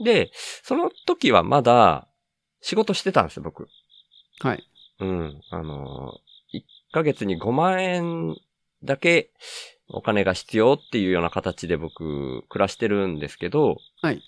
[0.04, 2.08] で、その時はまだ
[2.60, 3.68] 仕事してたんですよ、僕。
[4.40, 4.64] はい。
[5.00, 5.40] うん。
[5.50, 8.36] あのー、1ヶ月に5万円
[8.82, 9.30] だけ
[9.88, 14.22] お金が必要っていうような形で僕暮らしてるんですけど、はい。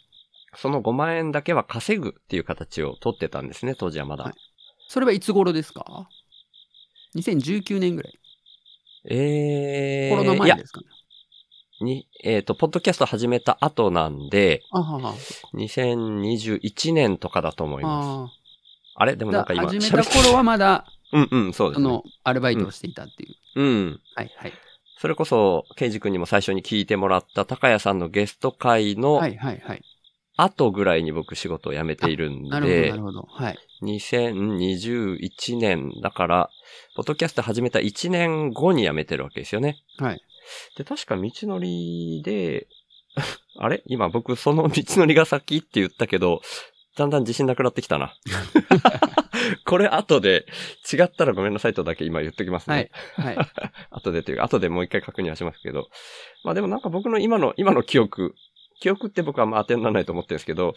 [0.55, 4.25] その5万円だけは稼ぐっていう形を取ってたんですね、当時はまだ。
[4.25, 4.35] はい
[4.89, 6.09] それはいつ頃ですか
[7.17, 8.19] ?2019 年ぐらい。
[9.09, 10.87] えー、コロナ前で、すかね。
[11.81, 15.15] に、えっ、と、ポッドキャスト始めた後なんで、あはは。
[15.55, 18.33] 2021年とかだと思います。
[18.97, 19.17] ああれ？
[19.17, 21.85] でもなんか今、始めた頃はまだ、 うんうん、そうですね。
[21.85, 23.61] その、アルバイトをしていたっていう。
[23.61, 24.01] うん。
[24.15, 24.53] はいはい。
[24.99, 29.83] それこそ、ケイジ君にも最初に聞いてもらった高谷さんのゲスト会のはいはいはい。
[30.37, 33.29] 後ぐらいに僕仕事を辞めているんなるほど、でなる、ほど。
[33.31, 33.59] はい。
[33.83, 36.51] 2021年、だから、
[36.95, 39.79] ポッドキャスト始めた1年後に辞めてるわけですよね。
[39.99, 40.21] はい。
[40.77, 42.69] で、確か道のりで、
[43.59, 43.83] あれ？
[43.87, 46.43] 今僕その道のりが先って言ったけど、
[46.97, 48.15] だんだん自信なくなってきたな。
[49.67, 50.47] これ後で
[50.91, 52.91] 違ったらごめんなさいとだけ今言っときますね。
[53.15, 53.37] はい。
[53.37, 53.47] はい。
[53.91, 55.89] 後でというか、後でもう一回確認はしますけど。
[56.45, 58.35] まあでもなんか僕の今の、今の記憶、
[58.81, 60.75] 記憶って僕はまあ当てにならないと思ってるんですけど、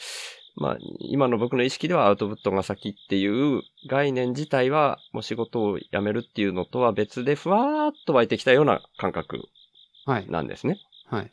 [0.56, 9.50] まあ今の僕の意識ではアウトプットが先っていう概念自体はもう仕事を辞めるっていうのとは別でふわーっと湧いてきたような感覚
[10.10, 10.28] はい。
[10.28, 10.80] なんですね。
[11.08, 11.32] はい。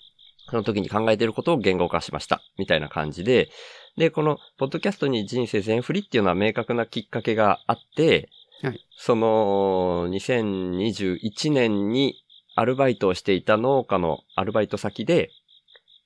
[0.50, 2.42] その時に考えていることを言語化しました。
[2.58, 3.48] みたいな感じで。
[3.96, 8.28] で、この、ポッドキャストに人生全振りっていうのは明確なきっかけがあって、
[8.62, 12.22] はいその、2021年に
[12.54, 15.30] アルバイトをしていた農家のアルバイト先で、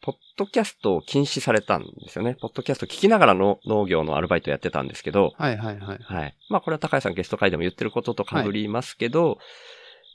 [0.03, 2.35] ポッドキャストを禁止されたんですよね。
[2.41, 5.99] ポッドキャスト聞きながらの農業のアルバイトやってたんですけど、はいはいはい。
[5.99, 6.37] はい。
[6.49, 9.39] まあこれは高橋さんゲスト会でも言ってることと被りますけど、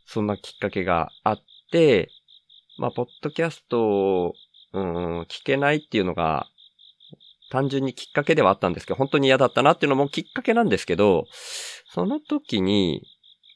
[0.08, 1.38] そんなきっかけがあっ
[1.71, 2.10] て、
[2.78, 4.34] まあポッドキャストを、
[4.74, 6.48] うん、聞けないっていうのが、
[7.52, 11.28] 単純にきっかけではあったんですけど、本当に嫌だったなっていうのもきっかけなんですけど、
[11.93, 13.04] その時に、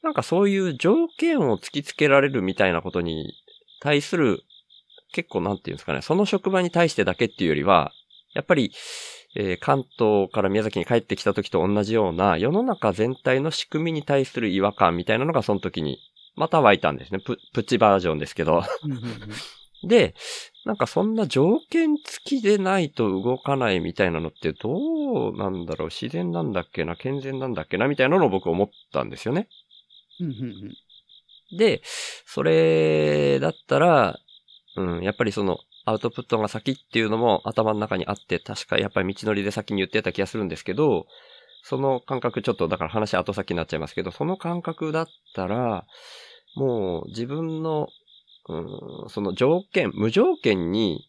[0.02, 3.34] なんかそういう条件を突きつけられるみたいなことに
[3.80, 4.42] 対する、
[5.12, 7.92] 結構なんていうんですかね、その職場に対してだけっていうよりは、
[8.34, 8.72] やっぱり、
[9.36, 15.98] えー関東から宮崎に帰ってきた時と同じような世の中全体の仕組みに対する違和感みたいなのがその時に
[16.36, 17.20] また湧いたんですね。
[17.20, 18.62] ププチバージョンですけど。
[19.82, 20.14] で、
[20.66, 29.48] なんかそんな条件付きでないと動かないみたいなのってどうなんだろう自然なんだっけな健全なんだっけなみたいなのを僕思ったんですよね。
[31.52, 31.80] で、
[32.26, 34.18] それだったら、
[34.76, 41.06] うん、やっぱりそのアウトプットが先っていうのも頭の中にあって、確かやっぱり道のりで先に言ってた気がするんですけど、
[41.62, 45.84] その感覚ちょっとだから話後先になっちゃいますけど、その感覚だったら、
[46.56, 47.88] もう自分の、
[48.48, 51.04] うん、その条件、無条件に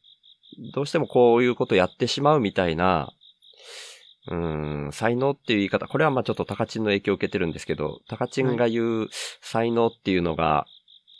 [0.73, 3.11] どうしてもこういうことやってしまうみたいな、
[4.29, 9.07] うん、才能っていう言い方、これはまあちょっと高知の影響を受けてるんですけど、高知が言う
[9.41, 10.65] 才能っていうのが、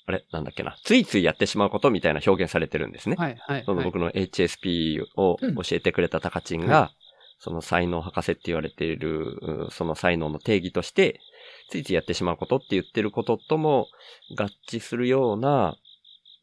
[0.06, 3.16] あれなんだっけな、ついついやってしまうことみたいな表現されてるんですね。
[3.18, 3.56] はいはい。
[3.58, 6.92] はいその僕の HSP を教えてくれた高知が、は
[7.40, 11.20] その才能博士って言われている、うんその才能の定義として、
[11.70, 13.88] ついついやってしまうことって言ってることとも
[14.38, 15.76] 合致するような、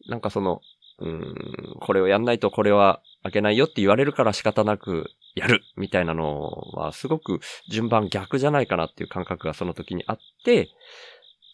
[0.08, 0.60] なんかその、
[1.00, 7.38] うん、これをやんないとこれは開けないよって言われるから仕方なくやるみたいなのはすごく
[7.70, 10.68] 順番逆じゃないかなっていう感覚がその時にあって、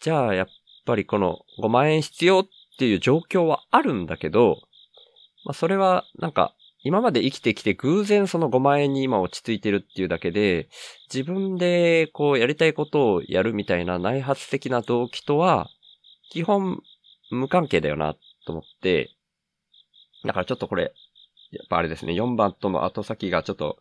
[0.00, 0.46] じゃあやっ
[0.84, 2.46] ぱりこの5万円必要っ
[2.78, 4.58] ていう状況はあるんだけど、
[5.44, 10.68] まあそれはなんか今まで生きてきて偶然その5万円に今落ち着いてるっていうだけで、
[11.12, 15.70] 自分でこうやりたいことをやるみたいな内発的な動機とは、
[16.30, 16.82] 基本
[17.30, 18.14] 無関係だよな
[18.46, 19.10] と思って、
[20.26, 20.92] だからちょっとこれ、
[21.52, 23.78] やっぱあれですね、4番との後先がちょっと、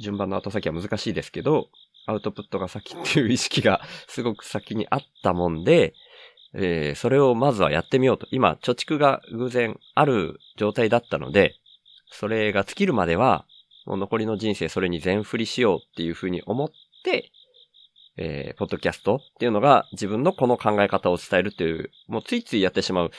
[0.00, 1.68] 順番の後先は難しいですけど、
[2.06, 5.94] アウトプットが先っていう意識がすごく先にあったもんで、
[6.54, 8.26] えーそれをまずはやってみようと。
[8.30, 11.54] 今、貯蓄が偶然ある状態だったので、
[12.10, 13.44] それが尽きるまでは、
[13.86, 16.70] もう残りの人生それに全振りしようっていうふうに思っ
[17.04, 17.30] て、
[18.16, 23.10] えーポッドキャストっていうのが自分のこの考え方を伝えるっていう、もうついついやってしまう。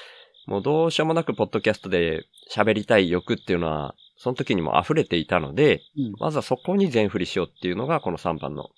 [0.48, 8.70] もうどうしようもなくポッドキャストで喋りたい欲っていうのはその時にも溢れていたので、うんまずはそこに全振りしようっていうのが、この3番の、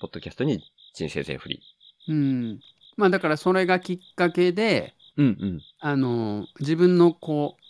[0.00, 0.62] ポッドキャストに
[0.94, 1.60] 人生全振り。
[2.08, 2.60] うん。
[2.96, 5.60] まあだからそれがきっかけで、うんうん。
[5.80, 7.62] あの、自分のこう、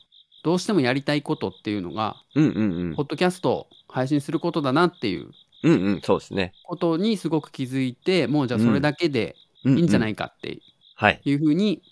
[0.43, 3.03] どうしてもやりたいことっていうのが、うんうんうんポ。
[3.03, 5.31] ッドキャストを配信することだなっていう
[5.63, 6.53] うんうん、そうですね。
[6.63, 9.35] ことにすごく気づいて、もうじゃあそれだけで
[9.65, 10.59] いいいんじゃないいかって
[10.95, 11.21] はい。
[11.25, 11.83] いうふうに、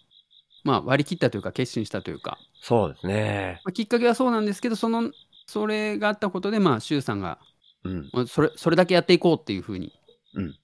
[0.64, 3.60] まあ割り切ったというか決心したというか、そうですね。
[3.64, 5.10] まあ、きっかけはそうなんですけど、その、
[5.46, 7.38] それがあったことで、まあ、周さんが、
[7.84, 8.10] うん。
[8.12, 9.92] まあそれ、それだけやっていこうっていうふうに
[10.34, 10.54] うん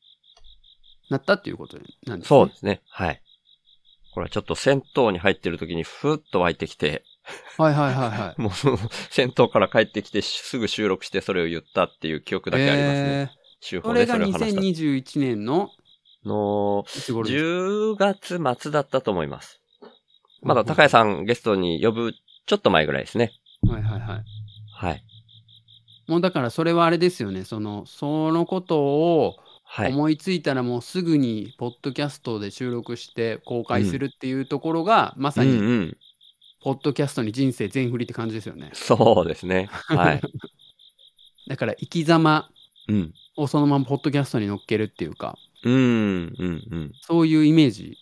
[1.10, 2.38] なったっていうことなんですね。
[2.38, 2.82] そうですね。
[2.90, 3.22] はい。
[4.14, 7.02] これはちょっと戦闘に入ってる時にふーっと湧いてきて、
[7.56, 8.40] はいはいはいはい。
[8.40, 8.52] もう
[9.10, 13.30] 戦闘から帰ってきてすぐ収録してそれを言ったっていう記憶だけありますね。
[13.32, 14.60] えー週報でそれがそれを話した。
[14.60, 15.70] 2021年の
[16.24, 19.60] の、いつ頃です10月末だったと思います。
[20.42, 22.14] まだ高谷さんゲストに呼ぶ
[22.46, 23.32] ちょっと前ぐらいですね。
[23.68, 24.24] はいはいはい。
[24.72, 25.02] はい。
[26.06, 27.44] もうだからそれはあれですよね。
[27.44, 29.36] その、そのことを
[29.70, 29.92] はい。
[29.92, 35.96] 思いついたらもうすぐにポッドキャストで収録して公開するっていうところが、まさうんにうん。
[36.62, 38.70] ポッドキャストに人生全振りって感じですよね。
[38.72, 39.68] そうですね。
[39.70, 40.20] はい。
[41.48, 42.48] だから生き様
[42.88, 43.14] うん。
[43.36, 46.92] をそのままポッドキャストに乗っけるっていうか、うん、うん、うん。
[47.02, 47.98] そういうイメージ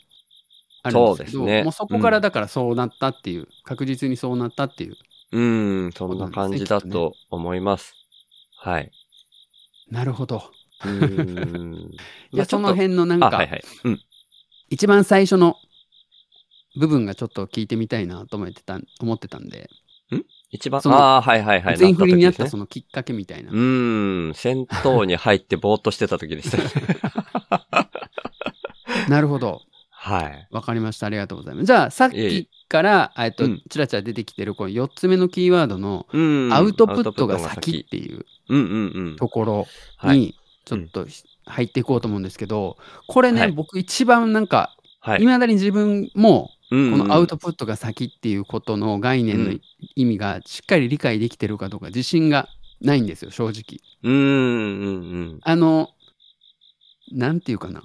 [0.87, 4.96] あるんですけど、そうですねもうそこからだからそうなったっていう、確実にそうなったっていう。
[5.33, 7.94] うん、そんな感じだと思います。
[8.57, 8.90] はい。
[9.90, 10.42] なるほど。
[10.85, 11.96] うーん。
[12.33, 13.64] いや、その辺のなんあ、か、はいはい。
[13.85, 14.01] うん。
[14.68, 15.57] 一番最初の
[16.77, 19.68] 部分がちょっと聞いてみたいなと思ってた思ってたんで、
[20.51, 21.77] 一番、ああ、はいはいはい。
[21.77, 23.51] 全振りになったそのきっかけみたいな。
[23.51, 26.64] うーん、戦闘に入ってぼーっとしてた時でしたね。
[29.11, 29.62] なるほど。
[30.07, 30.49] はい。
[30.53, 31.07] わかりました。
[31.07, 31.66] ありがとうございます。
[31.66, 36.53] じゃあ、さっきから、えっとうん、ちらちら出てきてる、この4つ目のキーワードの、うん。
[36.53, 38.25] アウトプットが先っていう。
[39.16, 39.66] ところ
[39.97, 40.19] はい。
[40.19, 41.09] に、ちょっと
[41.47, 42.77] 入っていこうと思うんですけど、
[43.09, 45.23] これね、はい僕一番なんか、はい。
[45.23, 49.61] いまだに自分も、ここのアウトプットが先っていうことの概念のうん
[49.95, 52.49] 意味がしっかり理解できてるかどうか自信が
[52.81, 53.81] ないんですよ、正直。
[54.03, 55.38] うーん、うん、うん。
[55.42, 55.90] あの、
[57.12, 57.83] なんていうかな。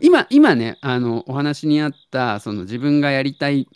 [0.00, 3.68] 今、今ね、あの、お話にあった、その自分がやりたい、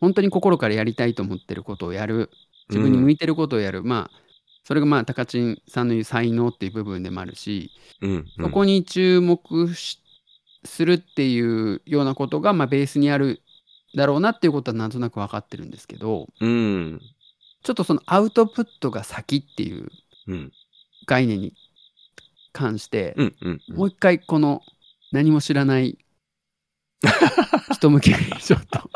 [0.00, 2.30] 本当に心からやりたいと思ってることをやる、
[2.68, 4.20] 自分に向いてることをやる、まあ、
[4.64, 8.26] それがまあ、高知さんの言う才能っていう部分でもあるし、うん、うん。
[8.38, 9.98] そこに注目し
[10.64, 13.42] するっていうようなことが、まあ、ベースにある
[13.96, 17.00] だろうなっていうことはなんとなく分かってるんですけど、うん。
[17.62, 19.90] ちょっとそのアウトプットが先っていう
[20.28, 20.52] うん。
[21.06, 21.54] 概念に
[22.52, 23.60] 関して、うん、うん。
[23.76, 24.62] もう一回この
[25.12, 25.98] 何も知らない
[27.72, 28.90] 人向けにちょっと。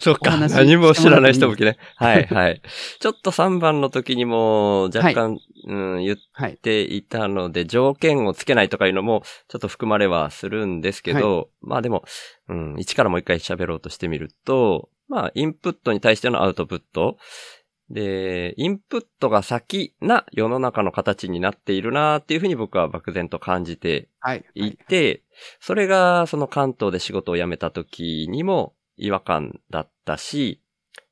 [0.00, 0.36] そっか。
[0.36, 1.76] 何も知らない人向けね。
[1.96, 2.62] はい、はい。
[3.00, 6.56] ちょっと3番の時にも若干、うん、言っはい。
[6.56, 12.04] ていたので、条件をつけないとかいうのも、ちょっと含まれはするんですけど、まあでも、
[12.48, 17.16] うん、一からもう一回喋ろうとしてみると、まあ、インプットに対してのアウトプット。
[17.90, 24.44] で、インプットが先な世の中の形になっているなっていうふうに僕は漠然と感じてはい。
[24.54, 25.22] いて、
[25.60, 30.62] それがその関東で仕事を辞めた時にも違和感だったし、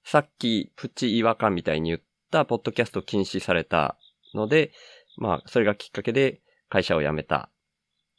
[0.04, 3.96] さっきプチ違和感みたいに言ったポッドキャスト禁止された
[4.34, 4.72] ので、
[5.16, 7.48] まあそれがきっかけで会社を辞めた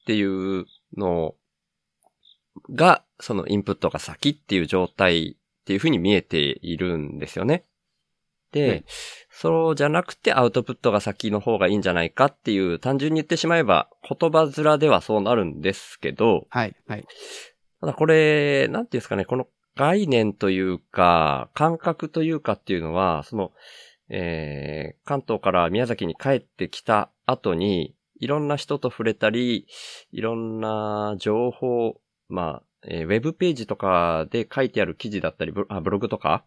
[0.02, 0.66] っていう
[0.96, 1.36] の
[2.72, 7.66] が、そのインプットが先っていう状態っていうふうに見えているんですよね。
[8.52, 8.86] で、はい
[9.40, 16.76] そうじゃなくてアウトプットが先の方がいいんじゃないかっていう単純に言ってしまえば言葉面ではそうなるんですけど、はい。
[16.88, 17.06] はい。
[17.80, 23.52] ただこれ、なんていうんですかね、この概念というか、感覚というかっていうのは、その、
[24.10, 29.68] えー、関東から宮崎に帰ってきた後に、いろんな人と触れたり、
[30.12, 36.44] いろんな情報、まあ、えーウェブページとかで書いてある記事だったり、ブロあブログとか、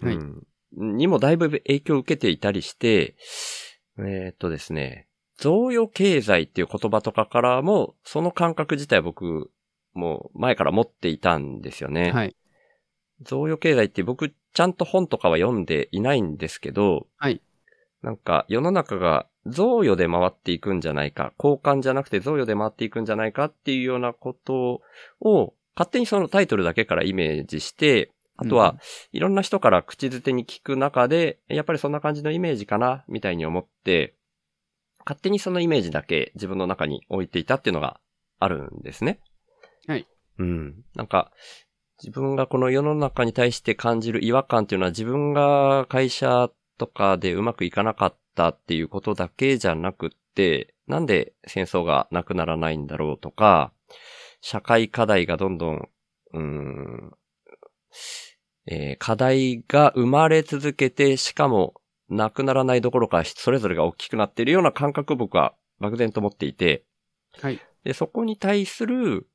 [0.00, 3.16] はいうんにもだいぶ影響を受けていたりして、
[3.98, 5.08] えーっとですね、
[5.38, 9.50] 贈与経済っていう言葉とかからも、その感覚自体僕、
[9.92, 12.12] もう前から持っていたんですよね。
[12.12, 12.36] はい。
[13.22, 17.40] 贈与経済って僕、ちゃんと本とかは読んでいないんですけど、はい。
[18.02, 24.82] なんか世の中が贈与で回っていくんじゃないか、交換じゃなくて贈与で回っていくんじゃないかっていうようなこと
[25.20, 28.78] を、勝手にそのタイトルだけからイメージして、あとは、
[29.12, 34.14] いろんな人から口づてに聞く中で、やっぱりそんな感じのイメージかな、みたいに思って、
[35.04, 38.00] 勝手にそのイメージだけ自分の中に置いていたっていうのが
[38.38, 39.20] あるんですね。
[39.86, 40.06] はい。
[40.38, 40.84] うん。
[40.94, 41.32] なんか、
[42.02, 53.72] 自分がこの世の中に対して感じる違和感っていうのは自分が会社とかでうまくいかなかったっていうことだけじゃなくって、なんで戦争がなくならないんだろうとか、
[54.40, 55.88] 社会課題がどんどん、
[56.32, 57.12] うーん、
[58.66, 61.74] えー課題が生まれ続けて、しかも
[62.08, 66.84] なくならないどころか、それぞれが大きくなっているような感覚を僕は漠然と持っていて、
[67.40, 67.60] はい。
[67.84, 69.26] で、そこに対する、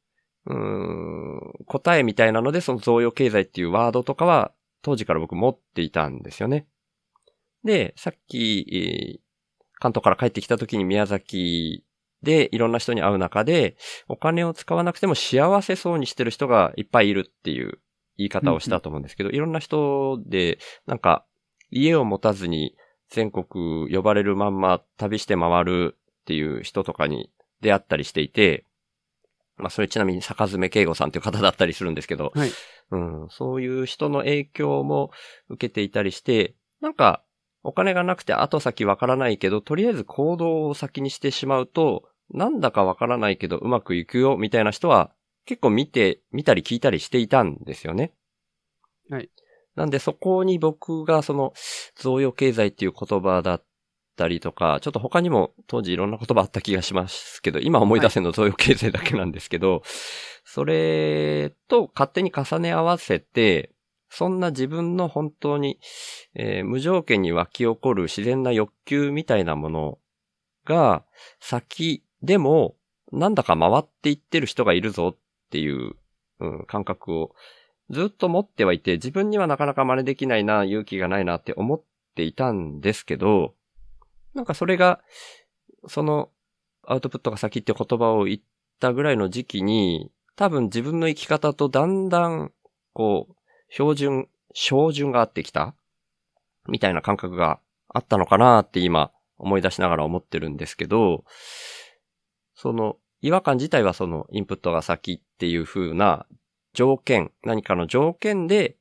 [0.45, 6.67] うーん、答えみたいなので、その贈与経済っていうワードとかは、当時から僕持っていたんですよね。
[7.63, 9.27] で、さっき、えー
[9.79, 11.83] 関東から帰ってきた時に宮崎
[12.23, 13.77] でいろんな人に会う中で、
[14.07, 17.79] お金を使わなくても幸せそうにしてる人がいっぱいいるっていう
[18.17, 21.25] 言い方をしたと思うんですけど、いろんな人で、なんか、
[21.69, 22.75] 家を持たずに
[23.09, 28.65] 全国呼ばれるまんま旅して回るっていう人とかに出会ったりしていて、
[29.57, 32.51] まあそれちなみに坂爪慶吾さんという方だったりするんですけど、はい。
[32.91, 35.11] うん、そういう人の影響も
[35.49, 37.23] 受けていたりして、なんか、
[37.63, 45.11] お金がなくて後先わからないけど、とりあえず行動を先にしてしまうと、なんだかわからないけどうまくいくよ、みたいな人は
[45.47, 48.11] 結構見て、見たり聞いたりしていたんですよね。
[49.09, 49.29] はい。
[49.75, 51.53] なんでそこに僕がその、
[51.95, 53.63] 贈与経済っていう言葉だっ
[54.17, 59.83] たりとか、ちょっと他にも当時いろんな言葉あった気がしますけど、今思い出せるの贈与経済だけなんですけど、
[60.43, 63.71] それと勝手に重ね合わせて、
[64.09, 65.79] そんな自分の本当に、
[66.33, 69.99] えー無条件に湧き起こる自然な欲求みたいなもの
[70.65, 71.03] が
[71.39, 72.75] 先でも
[73.11, 75.17] なんだか回っていってる人がいるぞっ
[75.47, 75.95] っていう、
[76.39, 77.33] うん、感覚を
[77.89, 81.81] ずっと持ってはいて自分にはなかなか真似できないな、勇気がないなって思っ
[82.15, 83.53] ていたんですけど、
[84.33, 84.99] なんかそれが、
[85.87, 86.29] その
[86.83, 88.39] アウトプットが先って言葉を言っ
[88.79, 92.51] たぐらいの時期に、多分自分の生き方とだんだん、
[92.93, 93.35] こう、
[93.71, 95.73] 標準、標準が合ってきた
[96.67, 101.23] みたいな感覚があったのかなって今思い出しながら思ってるんですけど、
[102.53, 106.25] その違和感自体はそのインプットが先っていう風な
[106.73, 108.77] 条件、何かの条件で、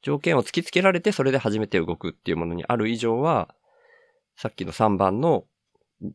[0.00, 3.54] 条件を突きつけられてそれで初めて動くっていうものにある以上は、
[4.36, 5.44] さっきの3番の、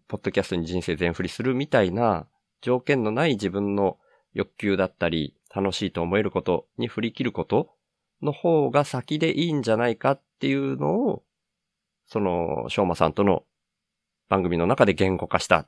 [0.07, 2.25] ポッドキャストに人生全振りするみたいな
[2.61, 3.97] 条件のない自分の
[4.33, 7.69] 欲求だったり、楽しいと思えることに振り切ること
[8.23, 11.23] の方が先でいいんじゃないかっていうのを、
[12.07, 13.43] その、しょうまさんとの
[14.29, 15.67] 番組の中で言語化した。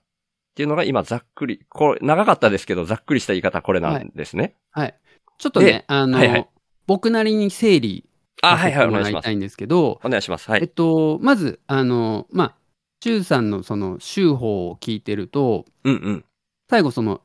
[0.56, 4.56] ていうのが今ざっくり、これ、長かったですけど、ざっくりした言い方これなんですね。
[4.72, 4.96] はい。
[5.38, 6.50] ちょっとねで、あの、はいはい
[6.88, 8.08] 僕なりに整理
[8.44, 9.14] あ、はいはい、お願いします。
[9.14, 10.50] らいたいんですけど、お願いします。
[10.50, 10.68] はえっい。
[10.68, 12.56] と、まず、あの、まあ、
[13.02, 16.26] 周さんのその週報を聞いてると、うんうん。
[16.70, 17.22] 最後その、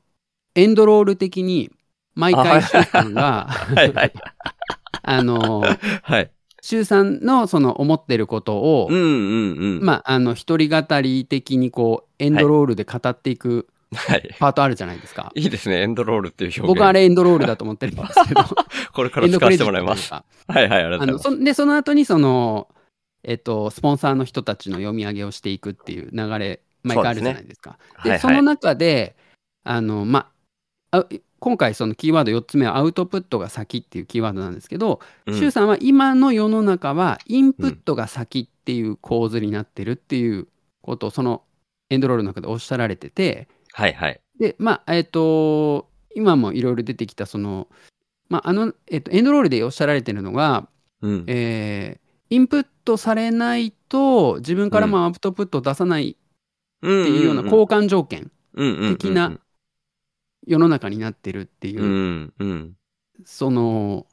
[0.55, 1.71] エンドロール的に、
[2.15, 4.13] 毎回周さんが、はいはい。
[5.03, 6.31] あの、はい。
[6.63, 9.85] 周さんのその思ってることを、うんうんうん。
[9.85, 14.37] まあ、あの、一人語り的にこう、エンドロールで語っていくはい。
[14.39, 15.33] パートあるじゃないですか。
[15.35, 15.83] いいですね。
[15.83, 16.69] エンドロールっていう表現。
[16.69, 18.43] 僕はあれエンドロールだと思ってるんですけど、
[18.93, 20.13] これから使わせてもらいます。
[20.13, 21.23] はいはい、ありがとうございます。
[21.25, 22.69] そでその後にその、
[23.25, 27.79] えっと、スポンサーの人たちの読み上げをしていくっていう流れ毎回あるじゃないですか。
[27.81, 29.17] ではいはいその中で
[29.65, 30.31] あの、ま
[30.93, 31.05] あ、
[31.41, 40.49] 今回そのキーワード4つ目はアウトプットが先っていうキーワードなんですけど、うん周さんは今の世の中はインプットが先っていう構図になってるっていう
[40.83, 41.43] ことをその
[41.89, 44.21] エンドロールの中でおっしゃられててはいはい。
[44.39, 47.69] でまあえっ、と今もいろいろ出てきたその、
[48.29, 50.69] まああのえっとエンドロールでおっしゃられてるのが
[51.03, 51.25] うん。
[51.27, 56.15] えーインプットされないと自分からもアウトプットを出さないっ
[56.81, 59.41] ていうような交換条件換的な
[60.51, 62.73] 世の中になってるっていう、うんうん。
[63.25, 64.07] その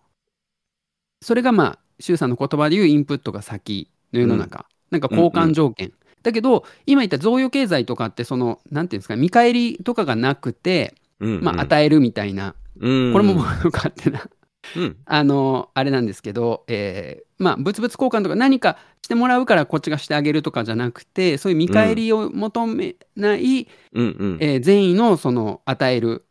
[1.22, 11.44] それがまあ周さんの言葉で言うインプットが先の世の中、なんか交換条件、だけど今言った贈与経済とかってそのなんていうんですか見返りとかがなくて、うん。
[11.44, 13.14] まあ、与えるみたいな、うん。
[13.14, 14.30] これも勝手な
[14.76, 14.98] うん。
[15.06, 24.38] あの、あれなんですけど、えーまあ、物々交換とか何かしてもらうからこっちがしてあげるとかじゃなくて、そういう見返りを求めない、うんうん。
[24.40, 26.22] えー善意のその与えるうん。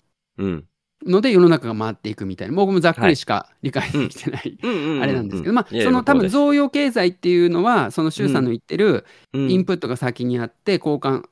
[1.07, 5.03] ので世の中が回っていくみたいな、僕もざっくりしか理解できてない、うん。
[5.03, 11.25] あれなんですけど、まあ、その多分贈与経済っていうのは、その周さんの言ってるインプットが先にあって、交換、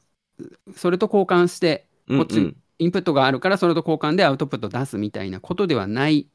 [0.76, 6.28] それと交換して、トこっちインプットがあるからそれと交換でアウトプットを出すみたいなことではない。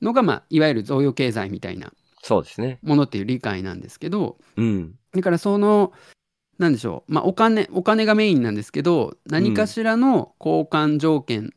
[0.00, 1.92] のが、まあ、いわゆる贈与経済みたいな
[2.22, 2.78] そうですね。
[2.82, 4.94] ものっていう理解なんですけど、うん。
[5.14, 5.92] だからその、
[6.58, 11.54] なんでしょう、まあ、お金、お金がメインなんですけど、何かしらの交換条件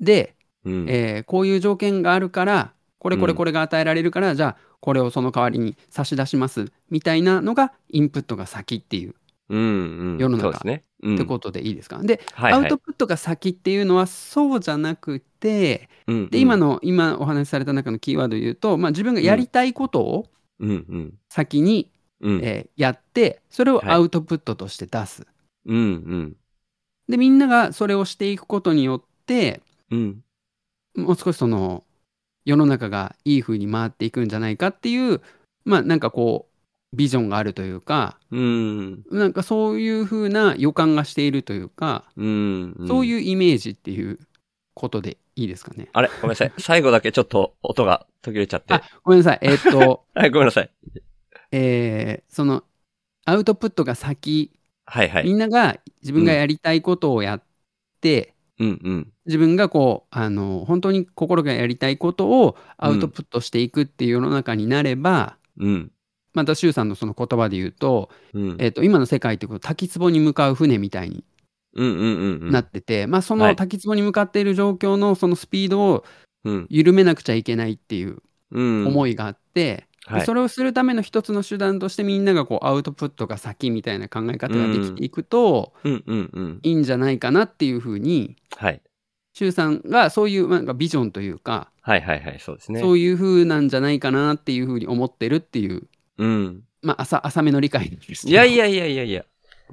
[0.00, 0.34] で、
[0.64, 0.86] うん。
[0.88, 9.14] えーこういう条件があるから、これこれこれが与えられるから、じゃあこれをその代わりに差し出しますみたいなのがインプットが先っていう、
[9.48, 10.18] うんうん。
[10.18, 10.58] 世の中。
[10.58, 11.98] ってことでいいですか？
[11.98, 20.26] で、はいはいアウトプットが先っていうのはそうじゃなくてうんで今、の今お話しされた中のキーワードで言うと、まあ、自分がやりたいことを
[20.58, 21.14] うんうん。
[21.28, 22.40] 先に、うん。
[22.42, 25.24] えーやってそれをはいアウトプットとして出す。
[25.66, 26.36] うんうん。
[27.08, 30.24] でみんながそれをしていくことによってうん。
[30.96, 31.84] もう少しその
[32.44, 35.20] 世の中がいい風に回っていくんじゃないかっていう
[35.64, 36.48] まあなんかこ
[36.92, 39.04] うビジョンがあるというかうん。
[39.10, 42.74] なんかそういう風な予感がしているというか、うん。
[42.88, 44.18] そういうイメージっていう
[44.74, 45.88] ことでいいですかね。
[45.92, 46.08] あれ？
[46.22, 46.52] ごめんなさい。
[46.58, 48.74] 最後だけちょっと音が途切れちゃって。
[48.74, 50.70] あごめんなさいえーっと はい、ごめんなさい。
[51.52, 52.64] えーその
[53.26, 54.52] アウトプットが先、
[54.86, 55.24] はいはい。
[55.24, 57.42] みんなが自分がやりたいことをやっ
[58.00, 59.12] て、うんうん。
[59.26, 65.92] 自分がこうあの本当に心がやりたいことをアウトプットしていくっていう世の中になれば、うん。
[66.34, 68.56] また周さんのその言葉で言うと,、うん。
[68.60, 71.24] えー、と今の世界ってこう滝壺に向かう船みたいに
[71.74, 72.50] うんうんうんうん。
[72.50, 76.04] なってて、まあ、そはいの滝壺に向かっている状況のそのスピードを
[76.44, 76.66] うん。
[76.70, 78.22] 緩めなくちゃいけないっていう。
[78.50, 86.60] 思いがあって、はいでそれをするための一つの手段としてみんながこうアウトプットが先みたいな考え方ができていくと、うんうんうん。
[86.62, 88.80] いいんじゃないかなっていうふうにはい。
[89.34, 92.80] 周さんがそういうなんかビジョンというか、はいはいはい、そうですね。
[92.80, 95.88] そういうふうなんじゃないかなっていうふうに思ってるっていう、
[96.18, 96.62] うん。
[96.82, 99.24] まあ、浅浅めの理解ですいやいやいやいやいや、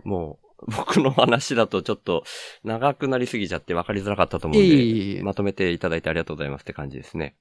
[0.03, 2.23] もう、僕の話だとちょっと
[2.63, 7.35] 長くなりすぎちゃって分かりづらかったと思うんいえで、いえいえまとめていただいてありがとうございますって感じですね。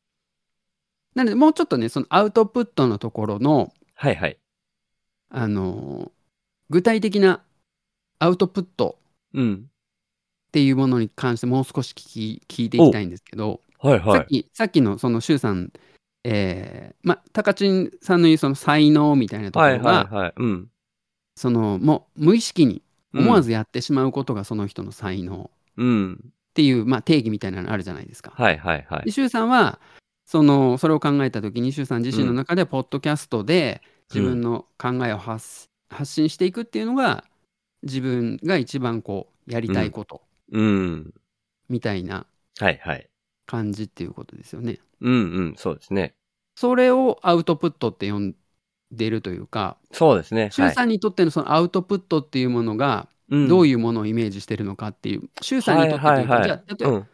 [1.15, 4.39] なのでもうちょっとねそのアウトプットのところのはいはい。
[5.31, 6.11] あのー
[6.71, 7.43] 具体的な
[8.19, 8.99] アウトプット
[9.35, 9.65] うん。
[10.49, 14.21] っていうものに関してもう少し聞き聞いていきたいんですけど、さはいはい。
[14.21, 15.73] っきさっきのその周さん
[16.25, 20.33] えー、まあ高知さんの言うその才能みたいなとこはいろが、はいはい。
[20.37, 20.69] うん。
[21.37, 26.15] そのもう無意識にうん思わずやってしまうことがその人の才能うん。
[26.15, 28.33] っていう、まあ、定義みたいなのあるじゃないですか。
[28.35, 29.11] はいはいはいで。
[29.11, 29.81] 周さんは
[30.25, 37.25] そのそれを考えた時に周さん自身の中でポッドキャストで自分の考えを発,、発信していくっていうのが
[37.83, 40.23] 自分が一番こうやりたいこと
[40.53, 41.15] うん。
[41.69, 42.27] みたいな。
[43.47, 44.79] 感じっていうことですよね。
[45.01, 45.17] うんう
[45.51, 46.15] ん、そうですね。
[46.57, 48.35] それをアウトプットって呼ん
[48.93, 50.51] でるというかそうですね。
[50.53, 57.05] 周さんにとってのそのアウトプットっていうものがい、どういいうものをイメージしてるのかっていう周さんにとってというか、じゃあ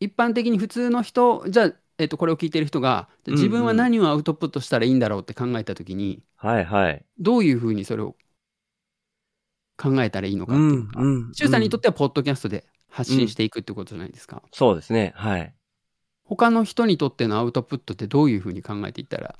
[0.00, 7.04] 一般的に普通の人じゃあ、えっとこれを聞いてる人が自分は何をアウトプットしたらいいんだろうって考えた時に、はいはい。
[7.18, 8.14] どういうふうにそれを
[9.76, 15.12] 考えたらいいのかっていうか、ん周さんにとってはポッドキャストで発信していくってことじゃないですか、そうですね。
[15.16, 15.54] はい。
[16.24, 19.36] 他の人にとってのアウトプットってどういうふうに考えていったら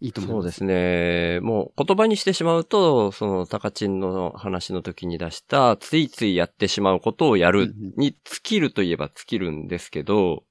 [0.00, 1.40] いいと思いまそうですすね。
[1.40, 10.44] もう言葉にしてしまうと、その、タカチンの話の時に出した、ついついやってしまうことをやるうんうんに尽きるといえば尽きるんですけど、うーん、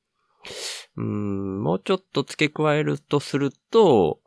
[1.04, 4.20] もうちょっと付け加えるとすると、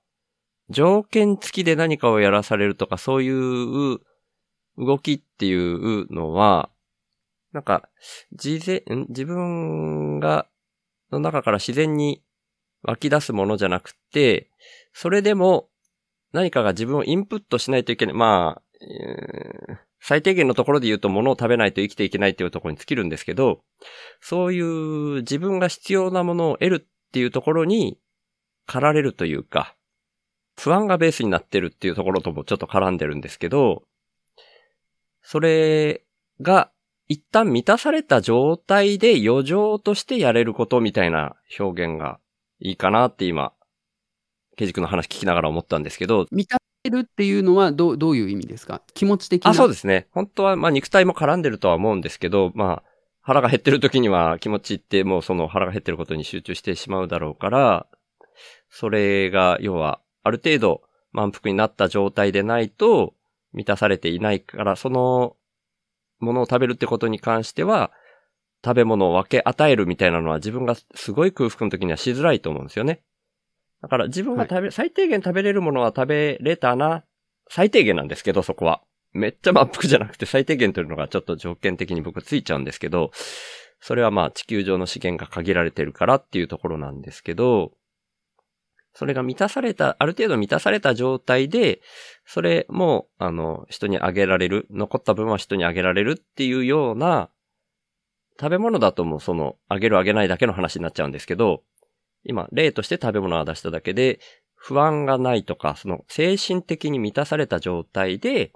[0.71, 3.99] 条件付きで何かをやらされるとか、そういう
[4.79, 6.71] 動きっていうのは、
[7.53, 7.89] なんか、
[8.33, 10.49] 事前、自分が、
[11.11, 12.23] の中から自然に
[12.83, 14.51] 湧き出すものじゃなくて、
[14.95, 15.69] それでも
[16.33, 18.15] 何かが自分をインプットしないといけない。
[18.15, 23.61] まあ、えー最低限のところで言うと物を食べないと生きていけないっていうところに尽きるんですけど、
[24.21, 27.99] そういう自分が必要なものを得るっていうところに
[28.67, 29.77] 駆られるというか、
[30.59, 33.85] 不安がベースになってるっていうところともちょっと絡んでるんですけど、
[35.23, 36.03] それ
[36.41, 36.73] が
[37.07, 42.19] 一旦満たされた状態で余剰としてやれることみたいな表現が
[42.59, 43.53] いいかなって今、
[44.57, 48.83] ケジ君の話聞きながら思ったんですけど、満たせるっていうのはどうどういう意味ですか？
[48.95, 49.53] 気持ち的な？
[49.53, 50.09] あ、そうですね。
[50.11, 57.87] 本当は、まあ肉体も絡んでるとは思うんですけど、まあ腹が減ってる時には気持ちってもうその腹が減ってることに集中してしまうだろうから、
[58.69, 63.15] それが要はある程度満腹になった状態でないと
[63.53, 65.37] 満たされていないから、その
[66.19, 67.93] ものを食べるってことに関しては、
[68.65, 73.03] 食べ物を分け与えるみたいなのは自分がすごい空腹の時にはしづらいと思うんですよね。
[73.83, 77.05] だから自分が食べ、最低限食べれるものは食べれたな。
[77.51, 78.83] 最低限なんですけど、そこは。
[79.13, 83.11] めっちゃ満腹じゃなくて最低限というのがちょっと条件的に僕ついちゃうんですけど、
[83.81, 87.73] それはまあ地球上の資源が限られてるからっていうところなんですけど、
[88.95, 91.81] それが満たされた、ある程度満たされた状態で、
[92.27, 97.31] それも、あの、人にあげられる、残った分は人にあげられるっていうような、
[98.39, 101.63] 食べ物だともうその、あげるあげないだけの話になっちゃうんですけど、
[102.25, 104.21] 今、例として食べ物は出しただけで、
[104.55, 108.53] 不安がないとか、その精神的に満たされた状態で、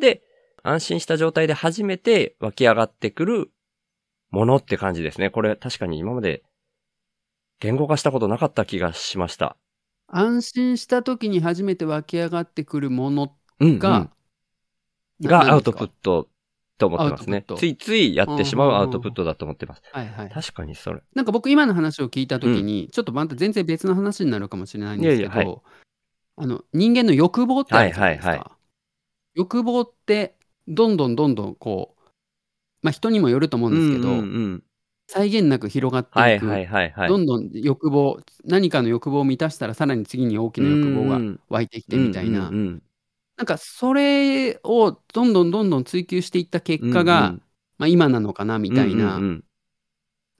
[0.00, 0.22] で、
[0.62, 3.50] 安心した状態で初めて湧き上がってくる
[4.30, 5.30] ものって感じですね。
[5.30, 6.42] これ確かに今まで
[7.60, 9.56] 言語化したことなかった気がしました。
[10.08, 14.10] 安心した時に初めて湧き上がってくるものうん、が、うん
[15.20, 16.28] ながアウトプット
[16.78, 19.82] と思ってますねついついやってしまうアウトプットだと思ってます。
[19.92, 20.30] はいはい。
[20.30, 21.00] 確かにそれ。
[21.14, 25.60] なんか僕今の話を聞いた時に、ちょっとまた全然別の話になるかもしれないんですけど、いやいやはい
[26.36, 28.28] あの人間の欲望ってあるじゃないですか。
[28.30, 28.56] はいはいは
[29.34, 32.02] 欲望ってどんどんどんどんこう、
[32.82, 34.24] まあ人にもよると思うんですけど、うんうんう
[34.56, 34.62] ん
[35.06, 37.08] 際限なく広がっていく、はいはいはいはい。
[37.10, 42.82] どんどん欲望、何かの欲望を満たしたらさらに次に大きな欲望がうん湧いてきてみたいな、うんうん
[43.36, 47.42] なんかそれをどんどんどんどん追求していった結果が、うん
[47.78, 49.44] まあ、今なのかなみたいな、うん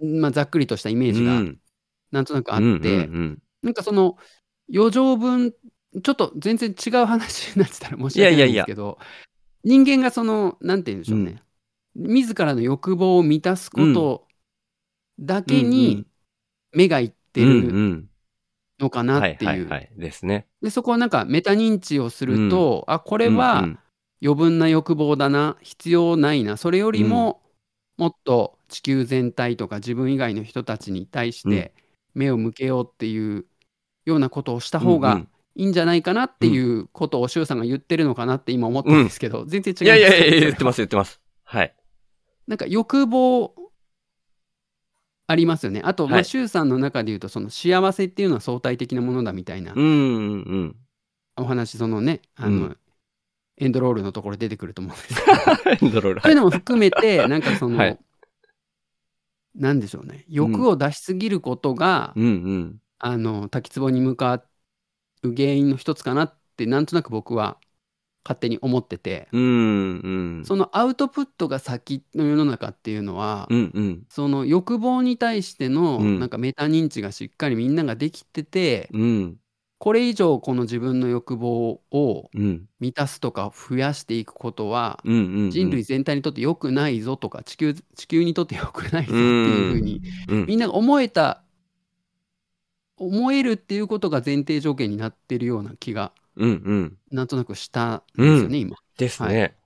[0.01, 1.59] まあ、ざっくりとしたイメージがうん。
[2.15, 4.19] なんとなくあって、うんうんうんなんかその
[4.73, 5.55] 余剰分
[6.03, 8.99] ちょっと全然違う話になってたら申し訳ないんですけど
[9.63, 11.43] 人間がそのなんて言うんでしょうね、
[11.95, 14.27] 自らの欲望を満たすこと
[15.19, 16.07] だけに
[16.73, 18.09] 目がいってうんうるん
[18.81, 19.69] のかなっていう。
[19.97, 20.47] ですね。
[20.63, 23.79] でそこはなんかメタ認知をすると、あこれは、うんうん。
[24.23, 26.57] 余分な欲望だな必要ないな。
[26.57, 27.43] それよりも、
[27.99, 31.75] もっと地球全体とか自分以外の人たちに対して
[32.15, 33.45] 目を向けようっていう
[34.07, 35.29] ようなことをした方がうんうん。
[35.57, 41.21] いいんじゃないかなっていうことを周さんが言ってるのかなって今思ったんですけど、全然違いやいやいやす言ってます言ってます。
[41.45, 41.75] はい。
[42.49, 43.55] なんか欲望
[45.27, 45.81] ありますよね。
[45.85, 46.25] あと、まあ、はい。
[46.25, 49.73] 周さんの中で言うとその幸せっていうのは相対的なものだみたいな。
[49.75, 50.77] うんうん
[51.37, 52.79] お話そのねあの、うん。
[53.57, 55.15] エンドロールのところ出てくると思うんです。
[55.15, 55.93] けどうん。
[55.93, 56.21] ドロール。
[56.21, 57.99] そういうのも含めて、 なんかその、はい。
[59.55, 62.81] なんでしょうね、欲を出しすぎることが、うんうん。
[62.99, 64.45] あの、滝壺に向か
[65.23, 67.59] う原因の一つかなって、なんとなく僕は
[68.25, 70.45] 勝手に思ってて、うんうん。
[70.45, 74.03] そのアウトプットが先の世の中っていうのは、うんうん。
[74.09, 79.37] その欲望に対しての、うんなんかメタ認知がしっかりみんなができてて、うん
[79.79, 82.67] これ以上この自分の欲望をうん。
[82.81, 85.01] 満たすとか増やしていくことは。
[85.05, 91.43] 人類全体にとって良くないぞとか地球地球にとって良くないぞっていうふうにうんみんなが思えた
[92.97, 96.99] 思えるっていうことが前提条件になってるような気がうんうん。
[97.11, 99.57] なんとなくしたんですよね、今ですね。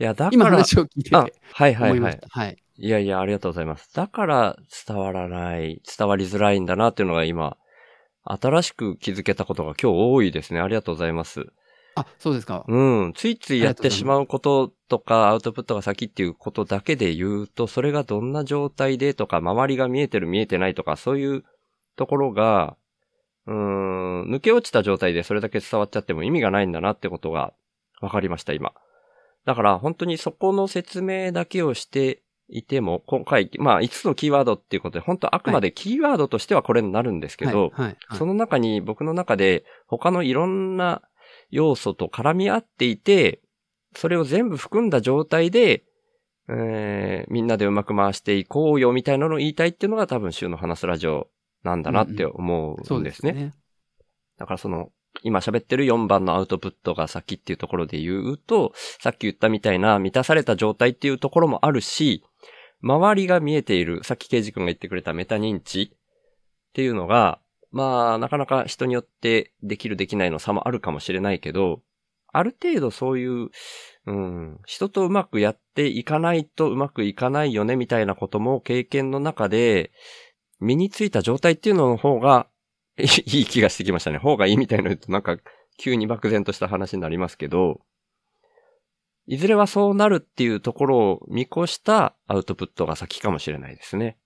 [0.00, 0.30] いや、だから。
[0.32, 2.46] 今話を聞いてはいは思いましたいはい。
[2.48, 3.92] はいいやいや、ありがとうございます。
[3.92, 7.56] だから伝わらない、伝わりづらいんだなっていうのが今、
[8.22, 10.60] 新しく気づけたことが今日多いですね。
[10.60, 11.46] ありがとうございます。
[11.96, 12.78] あそうですかう
[13.08, 13.12] ん。
[13.16, 21.44] ついついやってしまうこととか、アウトプットが先っていうことだけで言うと、それがどんな状態でとか、周りが見えてる見えてないとか、そういう
[21.96, 22.76] ところが、
[23.48, 27.54] うーん、抜け落ちた状態でそれだけ伝わっちゃっても意味がないんだなってことが
[28.00, 28.72] 分かりました、今。
[29.46, 37.70] だから本当にそこの説明だけをしていても、今回、まあ5つのキーワードっていうことで、本当あくまでキーワードとしてはこれになるんですけど、はい。
[37.70, 37.96] はい。
[38.06, 38.18] はい。
[38.18, 41.00] その中に僕の中で他のいろんな
[41.50, 43.40] 要素と絡み合っていて、
[43.96, 45.84] それを全部含んだ状態で、
[46.50, 51.28] えーみんなでうまく回していこうよみたいなのを言いたいっていうのが多分週の話すラジオ
[51.62, 53.52] なんだなって思そううんですね。
[54.38, 54.90] だからその、
[55.22, 62.22] 今喋ってる4番のアウトプットが先っていうところで言うと、さっき言ったみたいな満たされた状態っていうところもあるし、
[62.82, 65.88] 周りが見えている、さっきケイジ君が言ってくれたメタ認知っ
[66.72, 67.40] ていうのが、
[67.70, 71.82] まあ、なかなか人によってできるできないの差もあるかもしれないけど、
[72.32, 73.50] ある程度そういう、
[74.06, 79.90] うん、人とうまくやっていかないとうまくいかないよねみたいなことも経験の中で
[80.60, 82.48] 身についた状態っていうのの方が
[82.98, 84.18] い いい気がしてきましたね。
[84.18, 85.38] 方がいいみたいなの言うとなんか
[85.76, 87.80] 急に漠然とした話になりますけど、
[89.26, 94.18] いずれはそうなるっていうところを見越したアウトプットが先かもしれないですね。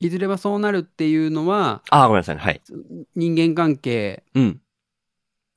[0.00, 2.42] いずれはそうなるっていうのはああ、ごめんなさいね。
[2.42, 2.60] はい。
[3.16, 4.60] 人間関係うん。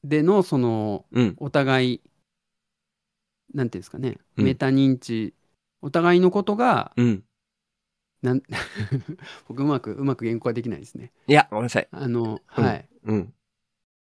[0.04, 1.36] でのそのうん。
[1.38, 2.02] お互い
[3.54, 5.34] なんていうんですかね、うんメタ認知
[5.82, 7.24] お互いのことがうん。
[8.22, 8.42] なん
[9.48, 11.88] 僕うまくうまく言語化できないですねいや、ごめんなさい。
[11.92, 13.34] あの、うんはいうん。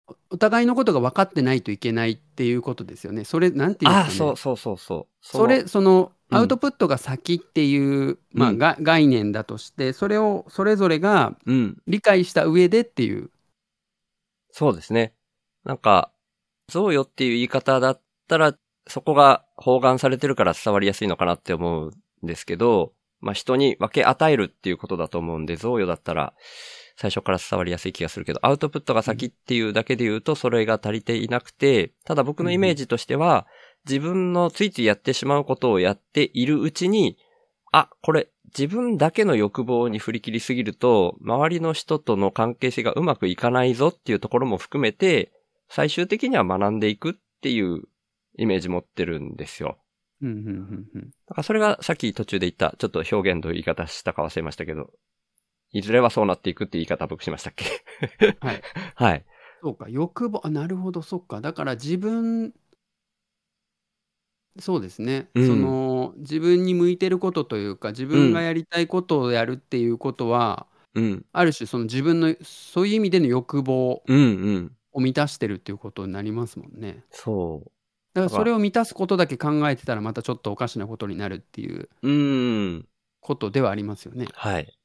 [0.06, 5.26] おお互いのことが分かってないといけないっていうことですよねそれなんていうんああ、ですかねそうそうそうそう。
[5.26, 11.82] それそのうんアウトプットが先っていう、まあ、うんが概念だとしてそれをそれぞれがうん。
[11.86, 13.30] 理解した上でっていう
[14.50, 15.14] そうですね。
[15.64, 16.10] なんか、
[16.68, 18.54] そうよっていう言い方だったら、
[18.88, 26.34] そこが包含されてるから伝わりやすいのかなって思うんですけど、まあ人に分け与えるっていうことだと思うんで、贈与だったら
[26.96, 33.46] 最初から伝わりやすい気がするけど、アウトプットが先っていうだけで言うとそれが足りていなくて、ただ僕のイメージとしては、
[33.86, 37.16] 自分のついついやってしまうことをやっているうちに、
[37.70, 45.32] あ、これ自分だけの欲望に振り切りすぎると、周りの人との関係性がうまくいかないぞっていうところも含めて、
[45.68, 47.82] 最終的には学んでいくっていう
[48.36, 49.78] イメージ持ってるんですよ。
[50.22, 51.10] うん、うん、うん、うん。
[51.26, 54.90] だからそれがさっき途中で言った、ちょっと表現どういう言い方したか忘れましたけど、
[55.72, 57.64] いずれはそうなっていくって言い方僕しましたっけ？
[58.40, 58.62] はい。
[58.96, 59.24] はい。
[59.62, 61.40] そうか、欲望、あ、なるほど、そっか。
[61.40, 62.54] だから自分、
[64.58, 65.28] そうですね。
[65.34, 71.24] うんその、自分に向いてることというか、自分がやりたいことをやるっていうことは、うん。
[71.32, 74.20] ある種、その自分の、そういう意味での欲望うんう
[74.58, 74.76] ん。
[74.92, 77.04] を満たしてるっていうことになりますもんね。
[77.10, 77.62] そ
[78.20, 82.08] だからそれを満たすことだけ考えてたら、またちょっとおかしなことになるっていうう。
[82.08, 82.88] うん。
[83.20, 84.26] ことではありますよね。
[84.32, 84.78] はい。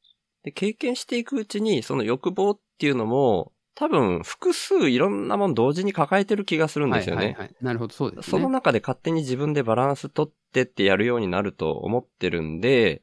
[0.43, 7.25] で、経験していくうちに、その欲望っていうのも、多分複数いろんなもん同時に抱えてる気がするんですよね。
[7.25, 7.55] はいはいはい。
[7.61, 8.53] なるほど、そうですそのね。
[8.53, 13.01] 中で勝手に自分でバランス取ってってやるようになると思ってるんで、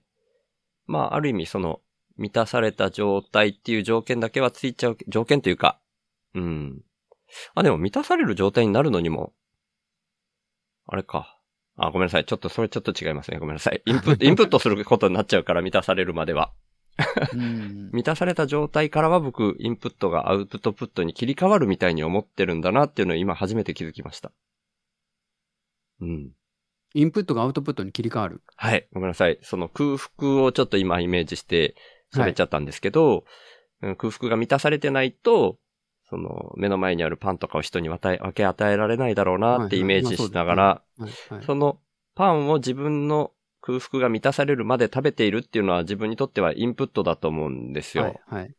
[0.86, 1.80] まあ、ある意味その、
[2.16, 5.80] 満たされた状態っていう条件だけはついちゃう、条件というか、
[6.34, 6.82] うん。
[7.54, 9.32] あ、でも満たされる状態になるのにも、
[10.90, 11.38] あれか。
[11.76, 12.24] あ、ごめんなさい。
[12.24, 13.38] ちょっと、それちょっと違いますね。
[13.38, 13.80] ごめんなさい。
[13.86, 16.52] インプット、 インプットすることになっちゃうから満たされるまでは。
[17.32, 24.32] うん 満たされた状態からは僕、インプットがアウトプットに切り替わるみたいに思ってるんだなっていうのを今初めて気づきました。
[26.00, 26.32] うん。
[26.92, 28.42] インプットがアウトプットに切り替わる。
[28.56, 28.88] はい。
[28.92, 29.38] ごめんなさい。
[29.42, 31.76] その空腹をちょっと今イメージして
[32.12, 33.24] 喋っちゃったんですけど、
[33.82, 35.56] うん空腹が満たされてないと、
[36.10, 40.82] その目の前にあるパンとかを人に分け与えられないだろうなってイメージしながら、
[41.46, 41.78] その
[42.14, 43.32] パンを自分の
[43.62, 48.04] 空腹が満たされるまで食べているっていうのは自分にとってはインプットだと思うんですよ。
[48.04, 48.54] はいはい。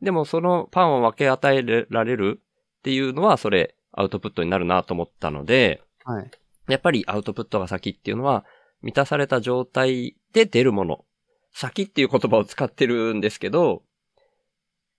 [0.00, 2.40] でもそのパンを分け与えられる
[2.78, 6.30] っていうのはそれアウトプットになるなと思ったので、はい。
[6.68, 8.44] やっぱりアウトプットが先っていうのは
[8.82, 11.04] 満たされた状態で出るもの。
[11.52, 13.82] 先っていう言葉を使ってるんですけど、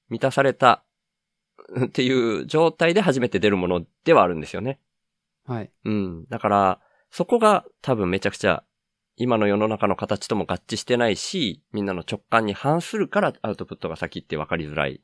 [0.09, 0.83] 満たされた
[1.85, 4.79] っていう状態で初めて出るものではあるんですよね。
[5.45, 5.71] はい。
[5.85, 6.25] うん。
[6.29, 8.63] だから、そこが多分めちゃくちゃ
[9.15, 15.01] 今の世の中の形とも合致してないし、みんなの直感に反するからアウトプットが先って分かりづらい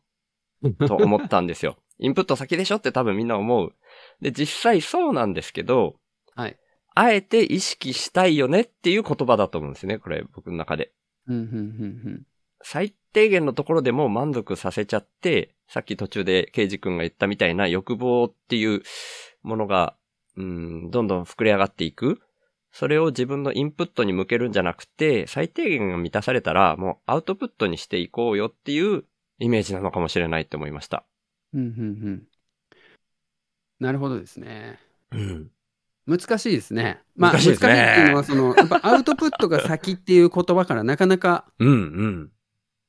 [0.87, 1.77] と思ったんですよ。
[1.99, 3.75] インプット先でしょって多分みんな思う。
[4.21, 5.99] で、実際そうなんですけど、
[6.35, 6.57] はい。
[6.95, 10.91] あえて意識したいよねっていう言葉だと思うんですね、これ僕の中で。
[11.27, 11.45] うん、うん、う
[12.09, 12.23] ん、
[12.61, 18.81] 最低限のところでも満足させちゃって、さっき途中でケイジ君が言ったみたいな欲望っていう
[19.43, 19.95] ものが、
[20.35, 22.19] うん、どんどん膨れ上がっていく。
[22.71, 29.05] それを自分のインプットに向けるんじゃなくて、最低限が満たされたら、もうアウトプットにしていこうよっていう
[29.39, 31.05] イメージなのかもしれないって思いました。
[31.53, 31.61] うん。
[31.61, 32.23] うん、うん、うん。
[33.79, 34.79] なるほどですね。
[35.11, 35.51] うん。
[36.07, 37.01] 難しいですね。
[37.15, 42.31] まあ、難しいねっていうのは、その、やっぱアウトプットが先っていう言葉からなかなかうん、うん。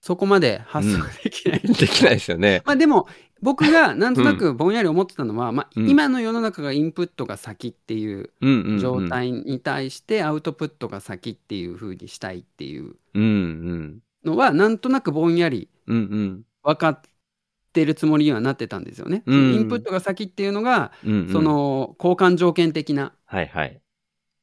[0.00, 1.60] そこまで発想できない。
[1.62, 2.62] できないですよね。
[2.64, 3.06] まあでも、
[3.42, 8.78] 僕が なんとなくぼんやり思ってたのは、まあ、うん今の世の中がインプットが先っていううん、うん、うん。
[8.78, 9.08] 状。
[9.08, 14.02] 態に対してアウトプットが先っていう風にしたいっていううん、うん。
[14.24, 16.42] のは、なんとなくぼんやりうん、うん。
[16.62, 17.00] 分かっ
[17.72, 19.22] てるつもりにはなってたんですよね。
[19.26, 21.32] うんインプットが先っていうのが、うん、うん。
[21.32, 23.80] そ、の交換条件的なはい、はい。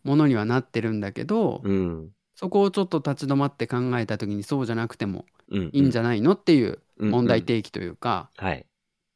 [0.04, 2.10] ものにはなってるんだけど、うん。
[2.36, 5.37] そこをちょっと立ち止まって考えた時にそうじゃなくてもうん。
[5.52, 8.66] いいんじゃないのっていううん問題提起というか、はい。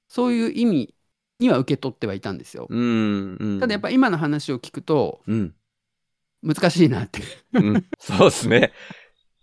[0.07, 0.95] そういう意味
[1.39, 2.67] には受け取ってはいたんですよ。
[2.69, 3.59] うん、うん。
[3.59, 5.53] ただやっぱ今の話を聞くとうん。
[6.43, 7.21] 難しいなって。
[7.53, 7.85] うん。
[7.99, 8.71] そうですね。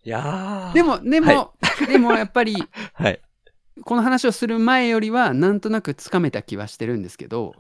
[0.05, 1.53] いやーで、も、でも、は
[1.87, 2.57] でもやっぱり
[2.95, 3.21] はい。
[3.85, 7.55] この話をする前よりはなんとなくつかめた気はしてるんですけど。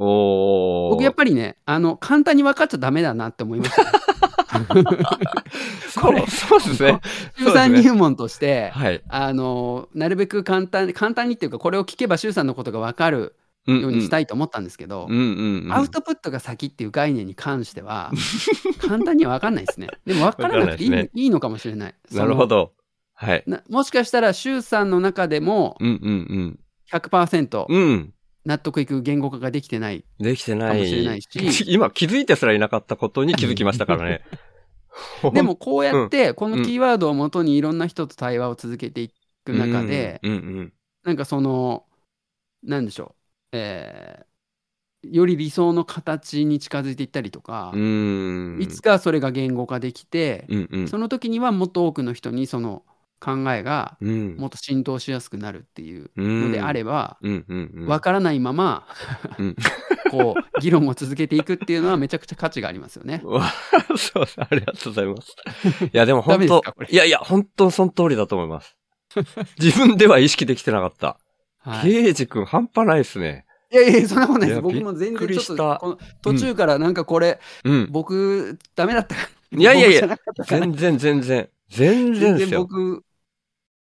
[0.91, 3.91] 僕やっぱりね、あの、簡単に分かっちゃダメだなって思いましたね。
[5.91, 7.01] そう、そうですね。
[7.39, 9.03] 周さん入門として、はい。
[9.09, 13.37] あの、なるべく簡単、簡単にっていうか、これを聞けば周さんのことが分かる
[13.67, 15.09] うんようにしたいと思ったんですけど。
[15.71, 18.13] アウトプットが先っていう概念に関しては、
[18.87, 19.89] 簡単には分かんないですね。
[20.07, 21.95] でも分からなくていい,、分かんないいいのかもしれない。
[22.13, 22.73] なるほど。
[23.15, 23.45] はい。
[23.69, 26.59] もしかしたら、周さんの中でもうんうん
[26.91, 27.81] 100%うん。
[27.81, 28.15] うん。
[28.47, 30.05] 納得いく言語化ができてない。
[30.19, 30.73] できてない。
[30.73, 34.23] かもしれないし今気づいてすらいなかったことに気づきましたからね。
[35.33, 39.11] でも、こうやって、このキーワードをもとにいろんな人と対話を続けてい
[39.45, 40.73] く中で、うんうん
[41.05, 41.87] なんかその、
[42.63, 43.17] なんでしょ
[43.53, 44.29] う、えー
[45.03, 47.73] より理想の形に近づいていったりとか。
[48.59, 50.89] いつかそれが言語化できて、うんうん。
[50.89, 52.83] その時にはもっと多くの人にその
[53.21, 54.37] 考えがうん。
[54.37, 57.19] もっと浸透しやすくなるっていううんのであれば。
[57.87, 58.87] わからないまま、
[59.39, 59.57] うん
[60.11, 63.23] こう議論を続けていくっていうのはめちゃくちゃ価値がありますよね。
[63.97, 64.37] そうです。
[64.41, 65.37] ありがとうございます。
[65.85, 68.77] いや、でも ダ本当いやいや、本当その通りだと思います。
[69.61, 71.19] 自分では意識できてなかった。
[71.59, 73.45] はい、いケイジ君半端ないですね。
[73.71, 74.63] やいや、そんなことないです。
[74.63, 77.89] 僕も全然ちょったとこの途中からなんかこれ、うん。
[77.91, 81.49] 僕、ダメだったかいやいやいや全然全然。
[81.69, 82.61] 全然全然ですよ。
[82.61, 83.05] 僕、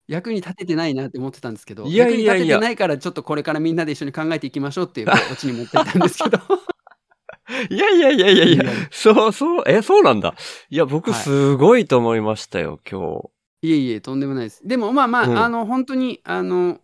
[0.09, 6.39] 役に立ててないなって思ってたんですけど、いやいやいや役に立ててないから、ちょっとこれからみんなで一緒に考えていきましょうっていう オチに持ってたんですけど。
[7.71, 10.35] いやいやいやいやいやいやいそうそう、え、そうなんだ。
[10.69, 13.31] いや、僕はいすごいと思いましたよ、今
[13.63, 14.67] いえいえ、とんでもないです。
[14.67, 16.81] でもまあまあ、うんあの、本当に、あの、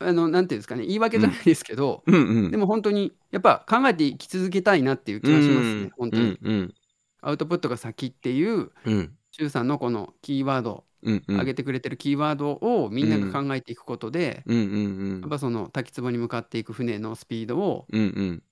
[0.00, 2.12] あの、なんていうんですかね、言い訳じゃないですけど、日。
[2.12, 2.50] うんうん。
[2.50, 6.38] でも本当に、やっぱ考えていき続けたいなっていう気がしますね、本当に。
[6.42, 6.74] うんうん
[7.20, 9.18] アウトプットが先っていう、うん。
[9.32, 11.38] 周さんのこのキーワード、うんうん。
[11.38, 14.60] 上げてくれてるキーワードをみんなが考えていくことで、うんう
[15.16, 18.00] んやっぱその滝壺に向かっていく船のスピードをうん。
[18.00, 18.42] うんうん。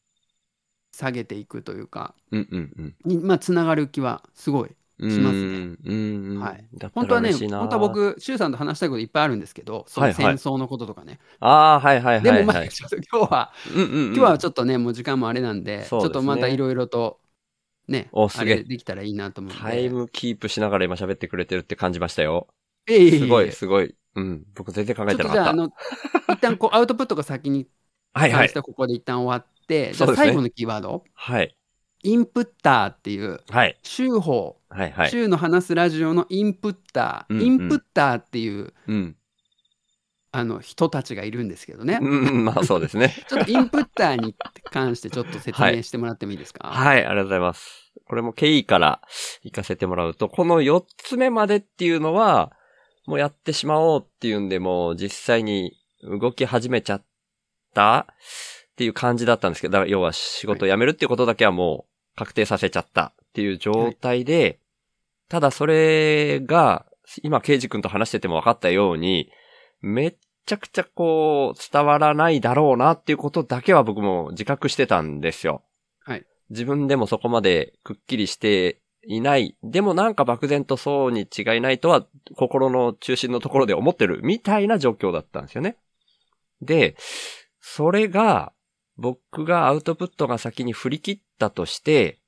[0.93, 2.95] 下げていくというか、うんうんうん。
[3.05, 4.71] にまあ、つながる気はすごい。
[4.99, 6.41] しますねうんうんうん。
[6.41, 6.57] は
[6.95, 7.79] 本当はね、本当は。
[7.79, 11.19] 僕、周さんと話したいこといっぱいあるんですけど、その戦争のこととかね。
[11.41, 12.25] ああ、はいはいはい。
[12.25, 14.07] でもまあ、はいちょっと今日は、うんうんうん。
[14.07, 17.21] 今日はちょっとね、もう時間もあれなんで、ですねちょっとまたいろいろと、
[17.89, 19.61] ね、おすげえできたらいいなと思って。
[19.61, 22.49] タイムキープしながら今喋ってくれてるって感じましたよ。
[22.89, 23.95] ええええすごい、ええすごい。
[24.17, 24.45] うん。
[24.55, 25.29] 僕全然考えてなかった。
[25.29, 25.71] とじゃあ、あの、
[26.35, 27.69] 一旦こう、 アウトプットが先に
[28.17, 31.55] はいはいここで一旦終わって、じゃあ最後のキーワード、はい。
[32.03, 33.79] インプッターっていう、はい。
[33.83, 35.11] 週報、はいはい。
[35.11, 39.17] 週の話すラジオのインプッター、うんうんインプッターっていううん。
[40.37, 43.15] あの人たちがいるんですけどね、うん、まあそうですね。
[43.27, 44.35] ちょっとインプッターに
[44.71, 47.91] 関してちょっと説明してもらってもいいですか、はい、ありがとうございます。
[48.07, 49.01] これも経緯から
[49.45, 52.53] 行かせてもらうと、この4つ目までっていうのは、
[53.07, 55.73] もうやってしまおうっていうんで、もう実際に
[56.03, 57.05] 動き始めちゃっ
[57.73, 64.59] たっていう感じだったんですけど、だから要は仕事を辞めるっていうことだけはもう確定させちゃったっていう状態で、
[65.31, 66.85] ただそれが、
[67.23, 69.31] 今、ケイジ君と話してても分かったように、
[69.81, 70.17] めっ
[70.47, 75.63] ちゃくちゃこう、伝わらないだろうなっていうことだけは僕も自覚してたんですよ。
[76.05, 76.25] はい。
[76.51, 79.57] 自分でもそこまでくっきりしていない。
[79.63, 85.77] でもなんか漠然とそうに違いないとは、心の中心のところで思ってるみたいな状況だったんですよね。
[86.63, 86.97] で、
[87.61, 88.53] それが、
[88.97, 92.19] 僕がアウトプットが先に振り切ったとして、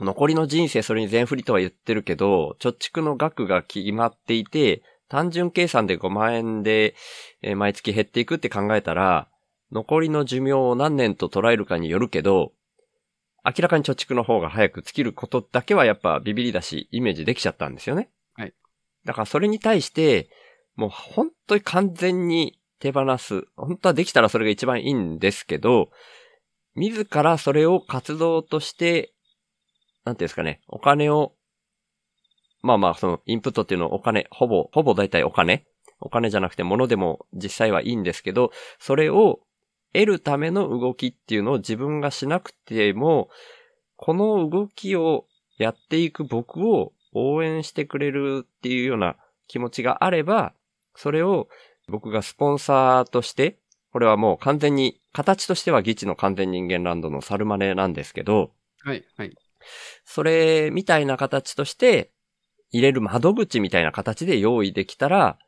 [0.00, 6.94] 残りの人生それに全振りとは言ってるけど、貯蓄の額が決まっていて、単純計算で5万円で、
[7.42, 9.28] えー毎月減っていくって考えたら、
[9.72, 12.52] 残りの寿命を何年と捉えるかによるけど、
[13.44, 18.10] 明らかに貯蓄の方が早く尽きることだけはやっぱビビりだし、イメージできちゃったんですよね。
[18.34, 18.54] はい。
[19.04, 20.30] だからそれに対して、
[20.74, 23.46] もう本当に完全に手放す。
[23.56, 25.90] 本当はできたらそれが一番いいんですけど、
[26.74, 29.12] 自らそれを活動として、
[30.04, 31.32] なんていうんですかね、お金を、
[32.62, 35.66] まあまあ、そのインプットっていうのはお金、ほぼ、ほぼ大体お金
[36.00, 39.40] お金じゃなくて物でも実際はいいんですけど、それを
[39.92, 43.30] 得るための動きっていうのを自分がしなくても、
[43.96, 45.26] この動きを
[45.58, 49.16] やっていく僕を応援してくれるっていうような
[49.48, 50.52] 気持ちがあれば、
[50.94, 51.48] それを
[51.88, 53.58] 僕がスポンサーとして、
[53.92, 58.52] これはもう完全に、形としてはギチの完全人間ランドのサルマネなんですけど、
[58.82, 59.36] はい、はい。
[60.04, 62.12] それみたいな形として、
[62.70, 65.38] 入れる窓口みたいな形で用意できたら、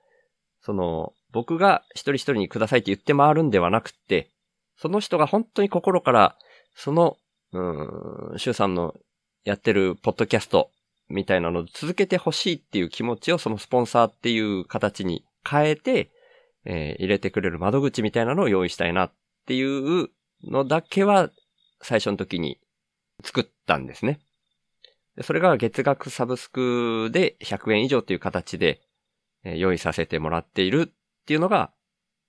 [0.62, 4.31] その、僕が一人一人にくださいって言って回るんではなくて、
[4.77, 6.37] その人が本当に心から、
[6.75, 7.16] その、
[7.53, 8.95] うん、シュウさんの
[9.45, 10.71] やってるポッドキャスト
[11.09, 16.11] みたいなのを続けてほしいっていう気持ちをそのスポンサーっていう形に変えて、
[16.64, 19.12] えー入れてくれる窓口みたいなのを用意したいなっ
[19.47, 20.09] ていう
[20.45, 21.31] のだけは
[21.81, 22.59] 最初の時に
[23.25, 24.21] 作ったんですね。
[25.22, 28.80] それが月額サブスクで100円以上という形で、
[29.42, 31.72] 用意させてもらっているっていうのが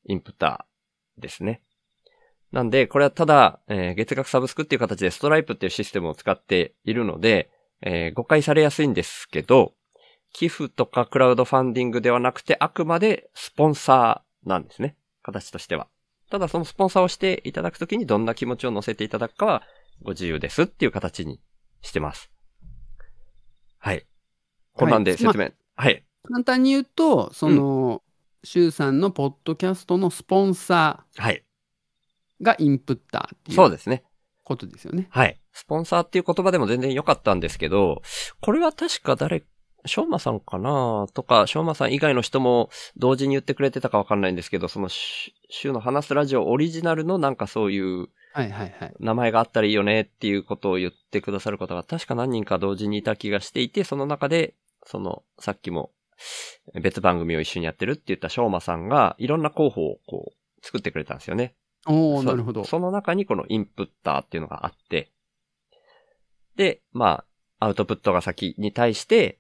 [0.06, 1.62] インプターですね。
[2.52, 7.50] なんで、これはただ、え月額サブスクっていう形でストライプっていうシステムを使っているので、
[7.82, 9.74] え誤解されやすいんですけど、
[10.34, 14.98] 寄付とかクラウドファンディングではなくて、あくまでスポンサーなんですね。
[15.24, 15.88] 形としては。
[16.30, 19.64] ただそのスポンサーをしていただくときにどんな気持ちを乗せていただくかは
[20.02, 21.42] ご自由ですっていう形に
[21.82, 22.32] してます。
[23.82, 24.06] はい。
[24.74, 25.52] こんなんで説明。
[25.76, 26.04] はい。
[26.24, 28.04] 簡単に言うと、その、
[28.44, 31.44] シュウさんのポッドキャストのスポンサはい。
[32.42, 34.04] ーがインプッターっていうそうですね。
[34.44, 35.08] ことですよね。
[35.10, 35.40] はい。
[35.52, 38.04] スポンサーっていう言葉でも全然良かったんですけど、
[38.40, 39.44] これは確か誰、
[39.88, 48.94] 翔馬さんかなとか、翔馬さん以外の人も同時に言ってくれてたかわかんないんですけど、そのし週の話すラジオオリジナルのなんかそういうはいはいはい。
[49.00, 54.56] 名前があったらいいよねっていうことを言ってくださる方が確か何人か同時にいた気がしていて、その中で、
[54.86, 55.92] その、さっきも
[56.82, 61.56] 別番組を一緒にやってるって言った翔馬さんがいろんな候補をこう作ってくれたんですよね。
[61.88, 62.64] おー、そなるほど。
[62.64, 65.12] その中にこのインプッターっていうのがあって、
[66.56, 67.24] で、ま
[67.60, 69.40] あ、アウトプットが先に対して、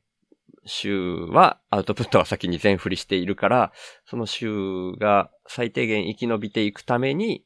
[0.65, 3.71] 週はアウトプットが先に全振りしているから、
[4.05, 7.43] その週が最低限生き延びていくために、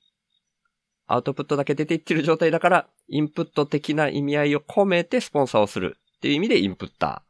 [1.08, 7.24] アウトプットだけ出ていってる状態だから、インプット的な意味合いを込めてスポンサーをするっていう意味でインプッタ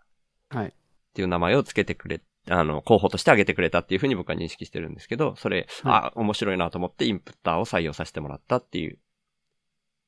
[0.49, 0.67] ーはい。
[0.67, 0.71] っ
[1.13, 8.99] ていう名前をつけてくれ、あの、候補として挙げてくれたっていうふうに僕は認識してるんですけど、それ、あ、面白いなと思ってインプッターを採用させてもらったっていう、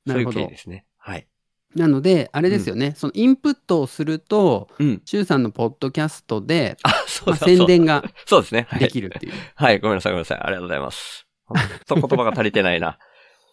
[0.08, 0.86] そういうなるほど経緯ですね。
[0.98, 1.28] はい。
[1.76, 5.02] なので、あれですよね、そのインプットをすると、うん。
[5.26, 8.68] さんのポッドキャストで、あ、そうそう宣伝がそうですね。
[8.70, 8.80] はい。
[8.80, 9.34] できるっていう。
[9.56, 10.40] はい、ごめんなさい、ごめんなさい。
[10.40, 11.28] ありがとうございます。
[11.46, 11.58] 本
[11.88, 12.98] 当言葉が足りてないな。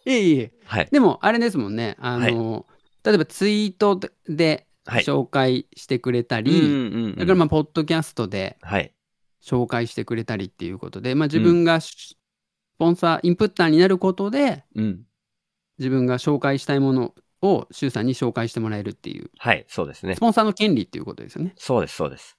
[0.05, 0.53] いえいえ。
[0.65, 0.89] はい。
[0.91, 1.95] でも、あれですもんね。
[1.99, 2.65] あの、
[3.03, 5.03] 例えばツイートではい。
[5.03, 7.15] 紹介してくれたり、うんうんうん。
[7.15, 8.93] だからまあ、ポッドキャストではい。
[9.43, 12.17] 紹介してくれたりっていうことで、まあ、自分がス
[12.77, 15.01] ポンサー、インプッターになることで、うん。
[15.77, 20.19] 自分が紹介したいものをシュウさんに紹介してもらえるっていう、はい、そうですねス。
[20.19, 21.53] ポンサーの権利っていうことですよね。
[21.57, 22.37] そうです、そうです。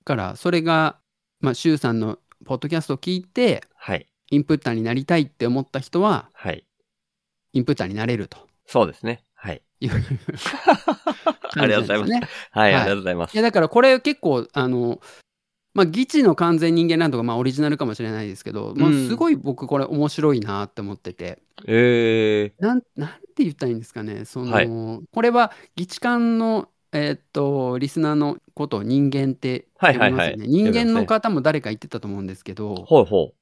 [0.00, 0.98] だから、それが、
[1.40, 4.06] まあ、シュウさんのポッドキャストを聞いて、はい。
[4.30, 6.64] インプッターになりたいって思った人は、はい。
[7.52, 9.24] インプッターになれるとそうですね。
[9.34, 9.62] はい。
[9.80, 9.90] いう
[11.56, 12.10] ありがとうございます。
[12.10, 12.20] ね。
[12.50, 13.42] はい、はいありがとうございますいや、。
[13.42, 15.00] だからこれ結構、あの、
[15.74, 24.68] まあ、議知の完全人間なんとか、まあ、オリジナルかもしれないですけど、まあ、すごい僕これ面白いなって思ってて、えなん、なんて言ったらいいんですかね、その、はい
[25.12, 30.16] これは議知官の、えーっと、リスナーのことを人間って呼びますよね。
[30.16, 33.34] はいはいはい人間の方も誰か言ってたと思うんですけど、ー、ほうほ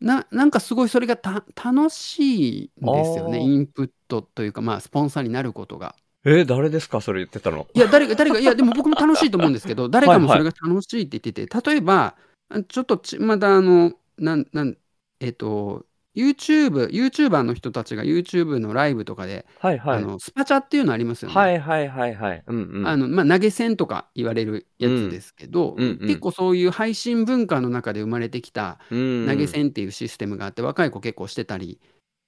[0.00, 5.94] ななんかすごいそれがた楽しいんですよね、インプットというか、まあ、スポンサーになることが。
[6.24, 6.30] う。
[6.30, 7.66] えー、誰ですかそれ言ってたの？
[7.74, 12.16] いや、誰か、誰か、いや、でも僕も楽しいと思うんですけど、 誰かもそれが楽しいって言ってて、例えば、
[12.48, 14.76] あちょっとち、またあの、なん、なん、
[15.20, 15.86] えっと、
[16.18, 19.98] YouTube、YouTuber の人たちが YouTube のライブとかで、はいはい。
[19.98, 21.34] あの、スパチャっていうのありますよね。
[21.34, 22.42] はいはいはいはい。
[22.44, 22.88] うんうん。
[22.88, 31.80] あの、まあ、投げ銭とか言われるやつですけど、うんうんうん結構そういう配信文化の中で生まれてきたうん投げ銭っていうシステムがあって、若い子結構してたり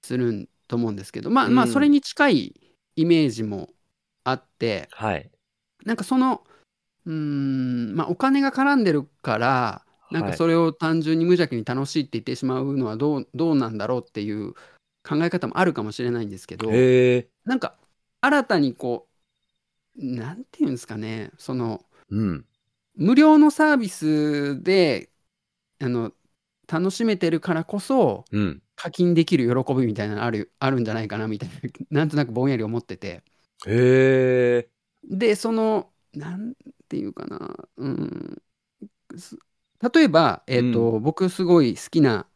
[0.03, 2.55] するんと思うんですけど、まあ、まあ、うんそれに近い
[2.95, 3.69] イメージも
[4.23, 5.29] あって、はい。
[5.85, 6.43] なんかその、
[7.05, 14.53] うーん、まあ、お金が絡んでるから、なんかそれを単純に無邪気に楽しいって言ってしまうのはどうどうなんだろうっていう
[15.03, 16.69] 考え方もあるかもしれないんですけど。
[17.45, 17.77] なんか
[18.21, 19.07] 新たにこ
[19.97, 22.45] う、なんていうんですかね、その、うん。
[22.95, 25.09] 無料のサービスで、
[25.79, 26.11] あの、
[26.71, 28.61] 楽しめてるからこそ、うん。
[28.75, 31.55] 課金できる喜びみたいなのあるあるんじゃないかなみたいな、
[31.91, 33.23] なんとなくぼんやり思ってて。
[33.67, 34.69] へえ。
[35.03, 36.53] で、その、なん
[36.87, 38.41] ていうかな、うん、
[39.17, 39.37] す
[39.93, 42.27] 例えば、えっ、と、僕すごい好きな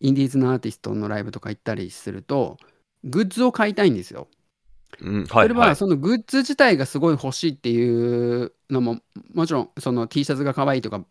[0.00, 2.58] インディーズのアーティストのライブとか行ったりすると、
[3.04, 4.28] グッズを買いたいんですよ。
[5.00, 5.24] うん。
[5.26, 5.76] はいそれは、はい。
[5.76, 9.00] そのグッズ自体がすごい欲しいっていうのも、
[9.34, 11.04] もちろん、その T シャツが可愛いとか、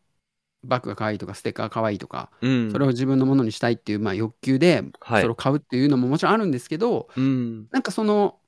[0.64, 2.72] バッグが可愛いとか、ステッカーが可愛いとか、うん。
[2.72, 7.68] それを自分のものにしたいっていう、まあ、欲求で、はいそれを買うっていうのももちろんあるんですけど、うん。
[7.72, 8.40] なんかその、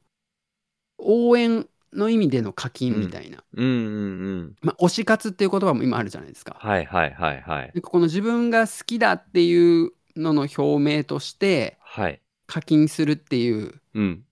[0.97, 3.43] 応援の意味での課金みたいな。
[3.53, 4.55] うんうんうん。
[4.61, 6.55] まあ、推し活っていう言葉も今あるじゃないですか。
[6.59, 7.81] はいはいはいはい。
[7.81, 12.21] この自分が好きだっていうのの表明としてはい。
[12.47, 14.23] 課金するっていううん。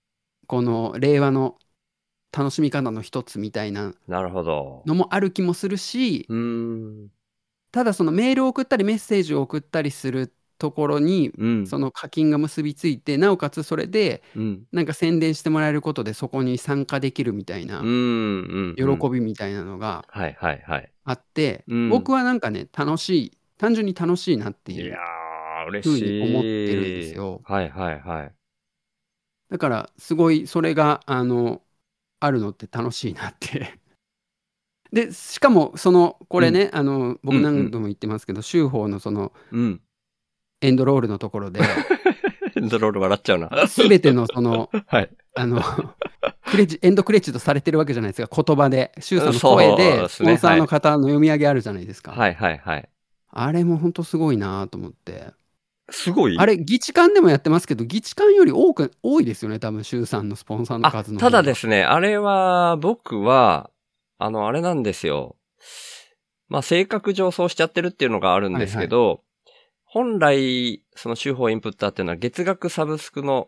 [0.47, 1.57] この令和の
[2.31, 4.83] 楽しみ方の一つみたいななるほど。
[4.85, 6.37] のもある気もするしうー
[7.05, 7.09] ん。
[7.71, 11.67] ただそのメールを送ったりメッセージを送ったりするところにうん。
[11.67, 14.63] その課金が結びついてなおかつそれでうん。
[14.71, 18.75] なんか宣伝してもらえることでそこに参加できるみたいなうん。
[18.77, 18.99] うん。
[18.99, 20.91] 喜びみたいなのがはいはいはい。
[21.03, 24.97] あってうん僕はなんかね楽しい単純に楽しいなっていう。
[25.81, 28.31] ふうに思ってるんですよはいはいはい。
[29.49, 31.61] だからすごいそれがあの
[32.19, 33.79] あるのって楽しいなって。
[34.91, 39.81] でしかもそのこれね、あの僕何度も言ってますけど週報のそのうん。
[40.65, 41.59] エンドロールのところで
[42.57, 43.49] エンドロール笑っちゃうな。
[43.67, 45.09] 全てのそのはい。
[45.35, 45.61] あの
[46.45, 52.89] クレジエンドクレジットされてるわけじゃないですか言葉で周さんのそう声でですスポねンサーの方の読み上げあるじゃないですか、はいはいはい。
[53.31, 55.33] あれも本当すごいなと思って
[55.89, 56.37] すごい？
[56.39, 61.19] あれ、議地間でもやってますけど、議地間より多く、多いですよね、多分、週さんのスポンサーのあ数の。
[61.19, 63.69] ただですね、あれは、僕は、
[64.17, 65.35] あの、あれなんですよ。
[66.47, 69.21] まあ、性格上そうしちゃってるっていうのがあるんですけど、
[69.95, 73.47] 本来、その週報インプッターっていうのは月額サブスクの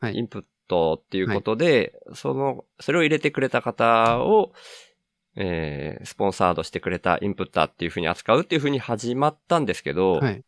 [0.00, 4.52] はいインプットっていうことで、その、それを入れてくれた方を、
[5.36, 10.44] えー、スポンサードしてくれたインプッターっていうふうに扱うっていうふうに始まったんですけど、はい。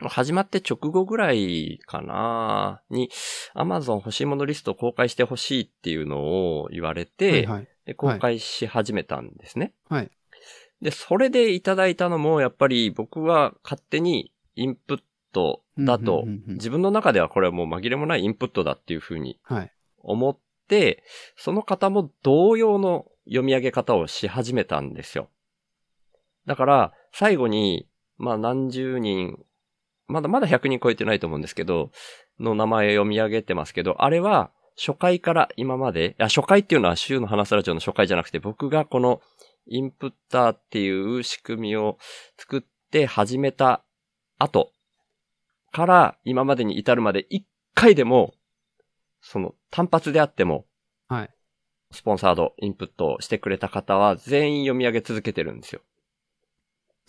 [0.00, 3.10] 始まって直後ぐらいかなに、
[3.54, 7.68] Amazon 欲しいものリストを公開してほしいっていうのを言われて、はいはい。
[7.86, 9.72] で公開し始めたんですね。
[9.88, 10.10] はい。
[10.82, 14.98] で、それでいただいたのも、やっぱり僕は勝手にインプッ
[15.32, 19.70] トだと自分の中ではこれはもう紛れもないインプットだっていうふうにはい。
[20.04, 20.38] 思っ
[20.68, 21.02] て、
[21.36, 25.28] その方も同様の読み上げ方をし始めたんですよ。
[26.46, 27.88] だから、最後に、
[28.18, 29.38] まあ何十人、
[30.06, 31.90] まだまだ100人超えてないと思うんですけど、
[32.38, 39.20] の名前読み上げてますけど、あれは初回から今まで、いや初回っていうのは週の話すラジオの初回じゃなくて、僕がこの
[39.66, 41.96] インプッターっていう仕組みを
[42.36, 43.82] 作って始めた
[44.38, 44.72] 後
[45.72, 48.34] から今までに至るまで一回でも、
[49.20, 50.66] その単発であっても、
[51.08, 51.30] はい。
[51.90, 55.80] スポンサード、インプットをしてくれた方は全員読み上げ続けてるんですよ。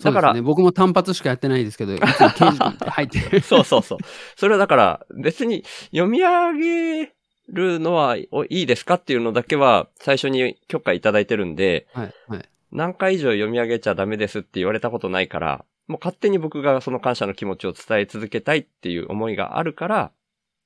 [0.03, 3.41] だからそうですね、僕も単発しかやってないですけど、 刑事君って入ってる。
[3.41, 3.97] そうそうそう。
[4.35, 7.13] それはだから、別に読み上げ
[7.47, 12.13] るのはおいいですかっていうのだけは最初に許可いただいてるんで、はい。
[12.27, 12.49] はい。
[12.71, 20.11] 何回以上読み上げちゃダメですって言われたことないから、もう勝手に僕がその感謝の気持ちを伝え続けたいっていう思いがあるから、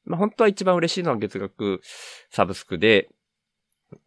[0.06, 1.82] まあ本当は一番嬉しいのは月額
[2.32, 3.10] サブスクで、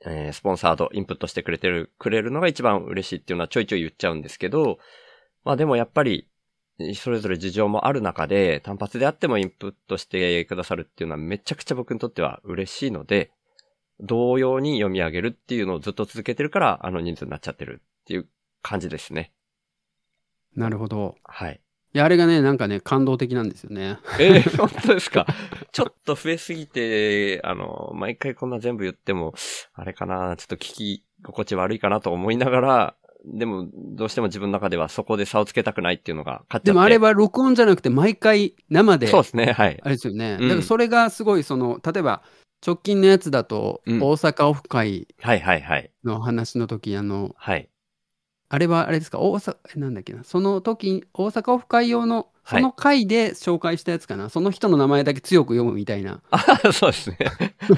[0.04, 4.78] えースポンサード、インプットしてくれてる、くれるのが一番嬉しいっていうのはちょいちょい言っちゃうんですけど、
[5.44, 6.28] まあでもやっぱり、
[6.94, 13.30] それぞれ事情もある中で、単発であってもインプットしてくださるっていうのはめちゃくちゃ僕にとっては嬉しいので、
[14.00, 18.28] 同様に読み上げるっていうのをずっと続けてるから、あの人数になっちゃってるっていう
[18.62, 19.32] 感じですね。
[20.57, 21.16] なるほど。
[21.24, 21.61] はい。
[21.94, 23.98] いや、あれがね、なんかね、感動的なんですよね。
[24.18, 25.26] えー、 本当ですか？
[25.72, 29.34] ちょっと増えすぎて、あの、毎回こんな全部言っても、
[29.74, 32.94] あれかな、ちょっと聞き心地悪いかなと思いながら、
[33.24, 36.64] でも、どうしても自分の中ではそこで差をつけたくないっていうのが勝っちゃって。
[36.66, 39.78] でもあれは録音じゃなくて、毎回生で、そうですね、はい。
[39.82, 40.38] あれですよね。
[40.40, 42.22] うんだからそれがすごい、その、例えば、
[42.66, 45.90] 直近のやつだと、うん大阪オフ会はいはいはい。
[46.05, 47.68] の話の時、あの、はい。
[48.55, 56.20] あれはあれですか、大阪、えなんだっけな、その時、大阪オフ会用の、はいその回で紹介したやつかな、その人の名前だけ強く読むみたいな。
[56.30, 56.40] あ、
[56.72, 57.16] そうですね。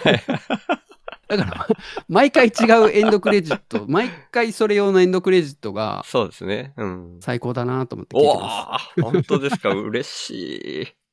[0.02, 0.22] はい。
[1.28, 1.66] だから、
[2.08, 2.50] 毎回違
[2.84, 6.72] うエンドクレジット、毎回それ用のエンドクレジットがそうですね。
[6.78, 7.18] うん。
[7.20, 9.70] 最高だなと思って聞いおてまー本当ですか？
[9.70, 11.03] 嬉しい。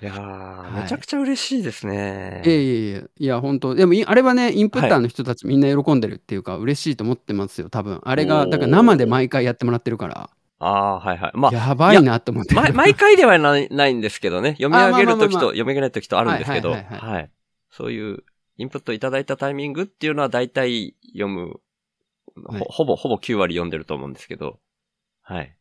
[0.00, 2.42] いやー、はいめちゃくちゃ嬉しいですね。
[2.44, 2.50] す。
[2.50, 8.00] いやいやいや、いや、本当でもい、あれはね、インプッターの人たちみんな喜んでるっていうか、嬉しいと思ってますよ、多分。
[8.04, 11.32] あれが、だから生で毎回やってもらってるから、ああ、はいはい。
[11.34, 12.54] まあ、やばいなと思って。
[12.54, 14.52] ま、毎回ではないないんですけどね。
[14.52, 17.30] 読み上げるときと読み上げないときとあるんですけど、はいはいはいはい。
[17.70, 18.24] そういう
[18.56, 21.60] インプットいただいたタイミングっていうのは大体読む、
[22.44, 24.58] はいほほぼ、ほぼ9割読んでると思うんですけど、
[25.22, 25.56] はい。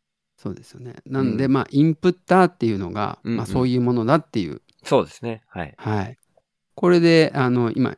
[0.45, 0.93] そうですよね。
[1.07, 4.61] なんで、うまあ、インプッターっていうのが、うんうんまあ、そういうものだっていう。
[4.83, 5.41] そうですね。
[5.47, 5.73] はい。
[5.75, 6.17] はい。
[6.75, 7.97] これで、あの、今、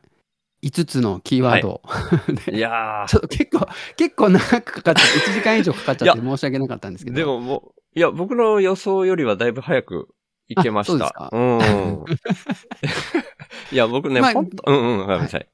[0.62, 1.82] 5つのキーワード、
[2.50, 7.18] いやちょっと結構、結構長くかかっちゃって、1時間以上かかっちゃってい申し訳なかったんですけー、ど。
[7.20, 10.08] でももう、いや、僕の予想よりはだいぶ早く
[10.48, 11.14] いけました。
[11.16, 12.04] あうん。
[13.70, 15.48] いや、僕ね、まあほんと、うんうん、ごめんなさい。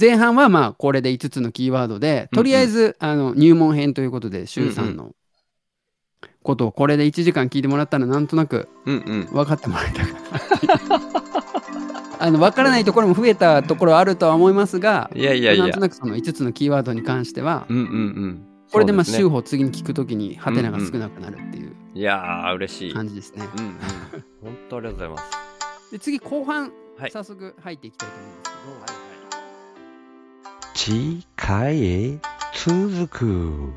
[0.00, 5.12] 前半はまあ、これで5つのキーワードで、とりあえず、あの、入門編ということで、周さんの
[6.42, 9.28] ことをこれで1時間聞いてもらったら、なんとなくうんうん。
[9.32, 11.02] 分かってもらえたかな。
[12.18, 18.46] あの、分からないところも増えたところはあるとは思いますが、いやいやいやなんとなくその5つのキーワードに関しては、うんうんうん。
[18.70, 22.94] これでまあ、週報次に聞くときに、ハテナが少なくなるっていういやー、嬉しい。
[22.94, 23.44] 感じですね。
[23.58, 23.74] うんうん。
[24.42, 25.24] 本当ありがとうございます。
[25.92, 28.94] で次、後半、はい早速入っていきたいと思うんです
[30.84, 32.18] けど、次回へ
[32.54, 33.72] 続く。